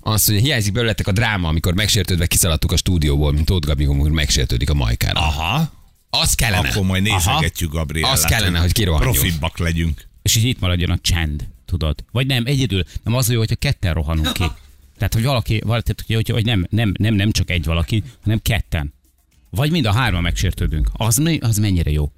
Azt 0.00 0.28
mondja, 0.28 0.46
hiányzik 0.46 0.72
belőletek 0.72 1.06
a 1.06 1.12
dráma, 1.12 1.48
amikor 1.48 1.74
megsértődve 1.74 2.26
kiszaladtuk 2.26 2.72
a 2.72 2.76
stúdióból, 2.76 3.32
mint 3.32 3.46
Tóth 3.46 3.66
Gabi, 3.66 3.84
amikor 3.84 4.10
megsértődik 4.10 4.70
a 4.70 4.74
majkára. 4.74 5.20
Aha. 5.20 5.72
Az 6.10 6.34
kellene. 6.34 6.68
Akkor 6.68 6.82
majd 6.84 7.02
nézegetjük 7.02 7.72
Gabriellát. 7.72 8.12
Az 8.12 8.22
kellene, 8.24 8.58
hogy 8.58 8.72
kirohanjunk. 8.72 9.16
Profibbak 9.16 9.58
legyünk. 9.58 10.06
És 10.28 10.36
így 10.36 10.44
itt 10.44 10.60
maradjon 10.60 10.90
a 10.90 10.98
csend, 10.98 11.46
tudod? 11.64 12.04
Vagy 12.12 12.26
nem, 12.26 12.46
egyedül. 12.46 12.84
Nem 13.02 13.14
az 13.14 13.28
a 13.28 13.32
jó, 13.32 13.38
hogyha 13.38 13.54
ketten 13.54 13.94
rohanunk 13.94 14.32
ki. 14.32 14.44
Tehát, 14.96 15.14
hogy 15.14 15.22
valaki, 15.22 15.60
valaki 15.64 15.92
hogy, 16.06 16.14
hogy, 16.14 16.28
hogy 16.28 16.44
nem, 16.44 16.66
nem, 16.70 16.92
nem, 16.98 17.14
nem, 17.14 17.30
csak 17.30 17.50
egy 17.50 17.64
valaki, 17.64 18.02
hanem 18.22 18.40
ketten. 18.42 18.92
Vagy 19.50 19.70
mind 19.70 19.84
a 19.84 19.92
hárman 19.92 20.22
megsértődünk. 20.22 20.90
Az, 20.92 21.22
az 21.40 21.58
mennyire 21.58 21.90
jó. 21.90 22.12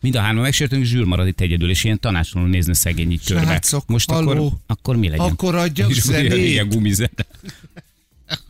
Mind 0.00 0.14
a 0.14 0.20
hárman 0.20 0.42
megsértődünk, 0.42 0.86
és 0.86 0.92
zsűr 0.92 1.04
marad 1.04 1.26
itt 1.26 1.40
egyedül, 1.40 1.70
és 1.70 1.84
ilyen 1.84 2.00
tanácsoló 2.00 2.44
nézne 2.44 2.74
szegény 2.74 3.10
így 3.10 3.24
körbe. 3.24 3.44
Srácok, 3.44 3.86
Most 3.86 4.10
akkor, 4.10 4.24
halló? 4.24 4.60
akkor 4.66 4.96
mi 4.96 5.08
legyen? 5.08 5.26
Akkor 5.26 5.54
adjak 5.54 5.90
És 5.94 6.00
zenét. 6.00 6.32
Ilyen 6.32 6.68
gumizene. 6.68 7.26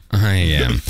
Aha, 0.08 0.34
igen. 0.34 0.80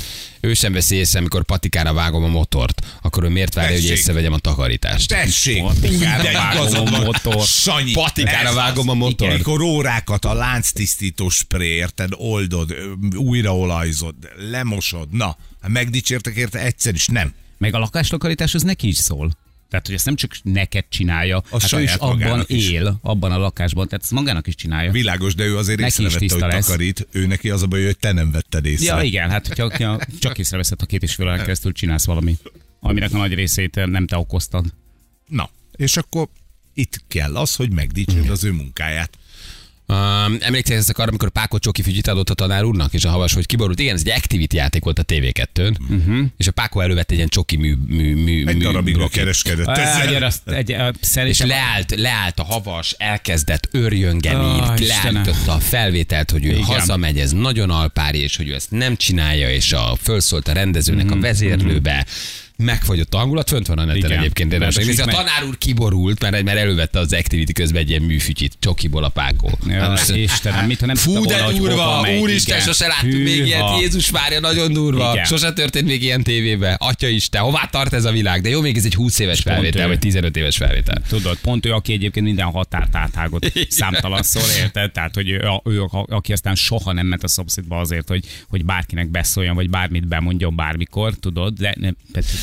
Ő 0.45 0.53
sem 0.53 0.73
veszi 0.73 0.95
észre, 0.95 1.19
amikor 1.19 1.43
patikára 1.43 1.93
vágom 1.93 2.23
a 2.23 2.27
motort, 2.27 2.85
akkor 3.01 3.23
ő 3.23 3.27
miért 3.27 3.53
várja, 3.53 3.75
hogy 3.75 3.85
észrevegyem 3.85 4.33
a 4.33 4.37
takarítást? 4.37 5.07
Tessék, 5.09 5.61
Patikára 5.61 6.31
vágom 6.31 6.85
a 6.85 6.89
van. 6.89 7.01
motor. 7.01 7.45
Sanyi. 7.45 7.91
Patikára 7.91 8.53
vágom 8.53 8.89
a 8.89 8.93
motor. 8.93 9.29
Amikor 9.29 9.61
órákat 9.61 10.25
a 10.25 10.33
lánctisztító 10.33 11.29
spré, 11.29 11.67
érted, 11.67 12.11
oldod, 12.17 12.75
újraolajzod, 13.15 14.15
lemosod, 14.49 15.11
na, 15.11 15.37
megdicsértek 15.67 16.35
érte 16.35 16.59
egyszer 16.59 16.93
is, 16.93 17.07
nem. 17.07 17.33
Meg 17.57 17.73
a 17.73 17.79
lakástakarítás 17.79 18.53
az 18.53 18.63
neki 18.63 18.87
is 18.87 18.97
szól. 18.97 19.37
Tehát, 19.73 19.87
hogy 19.87 19.97
ezt 19.97 20.05
nem 20.05 20.15
csak 20.15 20.35
neked 20.43 20.85
csinálja, 20.89 21.43
hát 21.51 21.53
ő 21.53 21.57
is 21.63 21.69
saját 21.69 22.01
abban 22.01 22.43
is. 22.47 22.69
él, 22.69 22.99
abban 23.01 23.31
a 23.31 23.37
lakásban, 23.37 23.87
tehát 23.87 24.03
ezt 24.03 24.11
magának 24.11 24.47
is 24.47 24.55
csinálja. 24.55 24.91
Világos, 24.91 25.35
de 25.35 25.43
ő 25.43 25.57
azért 25.57 25.79
Neki 25.79 26.03
észrevette, 26.03 26.33
hogy 26.33 26.53
lesz. 26.53 26.65
takarít. 26.65 27.07
Ő 27.11 27.25
neki 27.25 27.49
az 27.49 27.61
a 27.61 27.67
baj, 27.67 27.83
hogy 27.83 27.97
te 27.97 28.11
nem 28.11 28.31
vetted 28.31 28.65
észre. 28.65 28.95
Ja, 28.95 29.01
igen, 29.01 29.29
hát 29.29 29.47
hogyha, 29.47 29.63
hogyha 29.63 29.99
csak 30.19 30.37
észreveszed 30.37 30.81
a 30.81 30.85
két 30.85 31.03
és 31.03 31.15
fél 31.15 31.37
keresztül 31.37 31.71
csinálsz 31.71 32.05
valami, 32.05 32.37
aminek 32.79 33.13
a 33.13 33.17
nagy 33.17 33.33
részét 33.33 33.85
nem 33.85 34.07
te 34.07 34.17
okoztad. 34.17 34.65
Na, 35.27 35.49
és 35.75 35.97
akkor 35.97 36.27
itt 36.73 37.03
kell 37.07 37.35
az, 37.35 37.55
hogy 37.55 37.71
megdicsérd 37.71 38.29
az 38.29 38.43
ő 38.43 38.51
munkáját. 38.51 39.17
Um, 39.87 40.37
emlékszel 40.39 40.81
arra, 40.87 41.07
amikor 41.07 41.29
Pákó 41.29 41.57
Csoki 41.57 41.81
fügyit 41.81 42.07
adott 42.07 42.29
a 42.29 42.33
tanár 42.33 42.63
úrnak, 42.63 42.93
és 42.93 43.05
a 43.05 43.09
havas, 43.09 43.33
hogy 43.33 43.45
kiborult. 43.45 43.79
Igen, 43.79 43.95
ez 43.95 44.01
egy 44.05 44.09
activity 44.09 44.55
játék 44.55 44.83
volt 44.83 44.99
a 44.99 45.03
TV2-n, 45.03 45.75
uh-huh. 45.89 46.25
és 46.37 46.47
a 46.47 46.51
Pákó 46.51 46.79
elővett 46.81 47.11
egy 47.11 47.17
ilyen 47.17 47.27
csoki 47.27 47.55
mű, 47.57 47.75
mű, 47.87 48.15
mű, 48.15 48.47
Egy 48.47 48.55
mű 48.57 48.63
darabig 48.63 48.93
blokket. 48.93 49.17
kereskedett 49.17 49.67
Egy, 49.67 49.77
ezzel. 49.83 50.23
azt, 50.23 50.49
egy, 50.49 50.71
a- 50.71 50.93
És 51.25 51.39
leállt, 51.39 51.95
leállt 51.95 52.39
a 52.39 52.43
havas, 52.43 52.95
elkezdett 52.97 53.67
örjöngeni, 53.71 54.59
oh, 54.59 54.79
leállította 54.79 55.51
a 55.53 55.59
felvételt, 55.59 56.31
hogy 56.31 56.45
ő 56.45 56.49
Igen. 56.49 56.63
Hazamegy, 56.63 57.19
ez 57.19 57.31
nagyon 57.31 57.69
alpári, 57.69 58.19
és 58.19 58.35
hogy 58.35 58.47
ő 58.47 58.53
ezt 58.53 58.71
nem 58.71 58.95
csinálja, 58.95 59.49
és 59.51 59.73
a, 59.73 59.97
fölszólt 60.01 60.47
a 60.47 60.53
rendezőnek 60.53 61.05
Mhm, 61.05 61.17
a 61.17 61.19
vezérlőbe, 61.21 62.05
megfagyott 62.57 63.13
a 63.13 63.17
hangulat, 63.17 63.49
fönt 63.49 63.67
van 63.67 63.77
a 63.77 63.85
neten 63.85 63.97
Igen. 63.97 64.19
egyébként. 64.19 64.53
érdemes 64.53 64.77
És. 64.77 64.99
A 64.99 65.05
tanár 65.05 65.43
úr 65.47 65.57
kiborult, 65.57 66.21
mert, 66.21 66.43
mert 66.43 66.57
elővette 66.57 66.99
az 66.99 67.13
activity 67.13 67.51
közben 67.51 67.81
egy 67.81 67.89
ilyen 67.89 68.01
műfütyit, 68.01 68.53
csokiból 68.59 69.03
a 69.03 69.09
pákó. 69.09 69.57
Ja, 69.67 69.81
Hát 69.81 70.09
Istenem, 70.15 70.65
mit, 70.65 70.79
ha 70.79 70.85
nem 70.85 70.95
Fú, 70.95 71.25
de 71.25 71.41
volna, 71.43 71.57
durva, 71.57 72.05
úristen, 72.19 72.59
sose 72.59 72.87
láttunk 72.87 73.23
még 73.23 73.45
ilyet, 73.45 73.79
Jézus 73.79 74.11
Mária, 74.11 74.39
nagyon 74.39 74.73
durva. 74.73 75.11
Igen. 75.11 75.25
Sose 75.25 75.53
történt 75.53 75.85
még 75.85 76.03
ilyen 76.03 76.23
tévébe. 76.23 76.73
Atya 76.79 77.07
Isten, 77.07 77.41
hová 77.41 77.65
tart 77.71 77.93
ez 77.93 78.05
a 78.05 78.11
világ? 78.11 78.41
De 78.41 78.49
jó, 78.49 78.61
még 78.61 78.77
ez 78.77 78.85
egy 78.85 78.95
20 78.95 79.19
éves 79.19 79.41
pont 79.41 79.55
felvétel, 79.55 79.87
vagy 79.87 79.99
15 79.99 80.37
éves 80.37 80.57
felvétel. 80.57 81.01
Tudod, 81.07 81.37
pont 81.41 81.65
ő, 81.65 81.71
aki 81.71 81.93
egyébként 81.93 82.25
minden 82.25 82.45
határt 82.45 82.95
áthágott 82.95 83.51
számtalanszor, 83.69 84.43
érted? 84.57 84.91
Tehát, 84.91 85.15
hogy 85.15 85.29
ő, 85.29 85.41
ő, 85.63 85.81
aki 86.07 86.33
aztán 86.33 86.55
soha 86.55 86.91
nem 86.91 87.05
ment 87.05 87.23
a 87.23 87.27
szomszédba 87.27 87.79
azért, 87.79 88.07
hogy, 88.07 88.25
hogy 88.47 88.65
bárkinek 88.65 89.09
beszóljon, 89.09 89.55
vagy 89.55 89.69
bármit 89.69 90.07
bemondjon 90.07 90.55
bármikor, 90.55 91.13
tudod, 91.13 91.53
de 91.53 91.75
nem, 91.79 91.95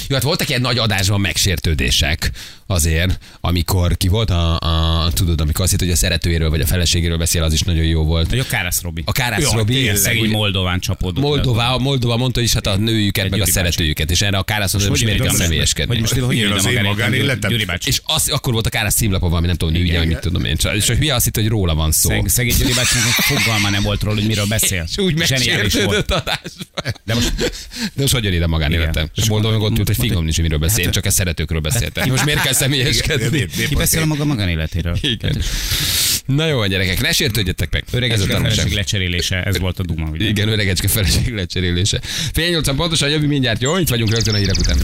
Jó, 0.09 0.15
hát 0.15 0.25
voltak 0.25 0.49
ilyen 0.49 0.61
nagy 0.61 0.79
adásban 0.79 1.21
megsértődések 1.21 2.31
azért, 2.67 3.19
amikor 3.41 3.97
ki 3.97 4.09
volt 4.09 4.31
a, 4.31 4.59
a 4.61 5.11
tudod, 5.13 5.41
amikor 5.41 5.61
azt 5.61 5.71
hitt, 5.71 5.81
hogy 5.81 5.91
a 5.91 5.97
szeretőjéről 5.97 6.51
vagy 6.51 6.61
a 6.61 6.67
feleségéről 6.67 7.17
beszél, 7.17 7.43
az 7.43 7.53
is 7.53 7.61
nagyon 7.61 7.85
jó 7.85 8.05
volt. 8.05 8.31
vagy 8.31 8.39
a 8.39 8.45
Kárász 8.45 8.83
Robi. 8.83 9.03
A 9.07 9.13
Kárász 9.13 9.53
Robi, 9.53 9.73
tényleg, 9.75 9.97
Szegény 9.97 10.23
ugye, 10.23 10.37
Moldován 10.37 10.81
csapódott. 10.81 11.23
Moldova, 11.25 11.79
Moldova 11.79 12.17
mondta 12.17 12.41
is 12.41 12.53
hát 12.53 12.67
a 12.67 12.77
nőjüket, 12.77 13.25
Egy 13.25 13.31
meg 13.31 13.41
a 13.41 13.47
szeretőjüket, 13.47 14.11
és 14.11 14.23
erre 14.23 14.39
a 14.39 14.43
Kárász 14.43 14.73
mondta, 14.73 14.91
hogy 14.91 15.05
miért 15.05 15.23
kell 15.23 15.35
személyeskedni. 15.35 15.93
Hogy 15.93 16.01
most 16.01 16.13
hogy 16.13 16.37
Igen, 16.37 16.45
írja 16.45 16.57
az 16.57 16.67
én 16.67 16.83
magánéletem. 16.83 17.53
És 17.85 18.01
az, 18.05 18.29
akkor 18.29 18.53
volt 18.53 18.67
a 18.67 18.71
Kárász 18.71 18.95
címlapa 18.95 19.29
valami, 19.29 19.47
nem 19.47 19.57
tudom, 19.57 19.75
nőügye, 19.75 20.05
mit 20.05 20.19
tudom 20.19 20.45
én. 20.45 20.57
És 20.75 20.87
hogy 20.87 20.99
mi 20.99 21.11
azt 21.11 21.25
hitt, 21.25 21.35
hogy 21.35 21.49
róla 21.49 21.75
van 21.75 21.93
szó. 21.93 22.09
Szeg, 22.09 22.29
szegény 22.29 22.55
Gyuri 22.59 22.73
bácsinak 22.73 23.07
fogalma 23.13 23.71
nem 23.71 23.83
volt 23.83 24.03
róla, 24.03 24.15
hogy 24.17 24.27
miről 24.27 24.47
beszél. 24.47 24.85
És 24.91 24.99
úgy 24.99 25.15
megsértődött 25.15 26.11
adásban. 26.11 26.95
De 27.05 27.15
most 27.15 27.33
De 27.95 28.01
most 28.01 28.13
hogy 28.13 28.25
jön 28.25 28.33
ide 28.33 28.47
magánéletem? 28.47 28.93
Igen. 28.93 29.11
És 29.15 29.29
Moldova 29.29 29.59
meg 29.59 29.63
ott 29.63 29.90
hogy 29.97 30.07
fingom 30.07 30.25
nincs, 30.25 30.41
miről 30.41 30.59
beszél, 30.59 30.85
én 30.85 30.91
csak 30.91 31.05
a 31.05 31.11
szeretőkről 31.11 31.61
beszéltem. 31.61 32.09
Most 32.09 32.25
miért 32.25 32.43
kell 32.43 32.53
személyeskedni? 32.53 33.47
Ki 33.69 33.75
beszél 33.75 34.03
a 34.03 34.05
maga 34.05 34.25
magánéletéről? 34.25 34.99
Igen. 35.01 35.43
Na 36.27 36.47
jó, 36.47 36.67
gyerekek, 36.67 37.01
ne 37.01 37.13
sértődjetek 37.13 37.85
meg. 37.91 38.11
Ez 38.11 38.21
a 38.21 38.27
feleség 38.27 38.73
lecserélése, 38.73 39.43
ez 39.43 39.59
volt 39.59 39.79
a 39.79 39.83
duma, 39.83 40.09
ugye? 40.09 40.29
Igen, 40.29 40.49
öregecske 40.49 40.89
feleség 40.89 41.35
lecserélése. 41.35 42.01
Fél 42.33 42.51
nyolcan 42.51 42.77
pontosan 42.77 43.09
jövő 43.09 43.27
mindjárt, 43.27 43.63
jó? 43.63 43.77
Itt 43.79 43.89
vagyunk 43.89 44.11
rögtön 44.11 44.35
a 44.35 44.37
hírek 44.37 44.57
után. 44.59 44.77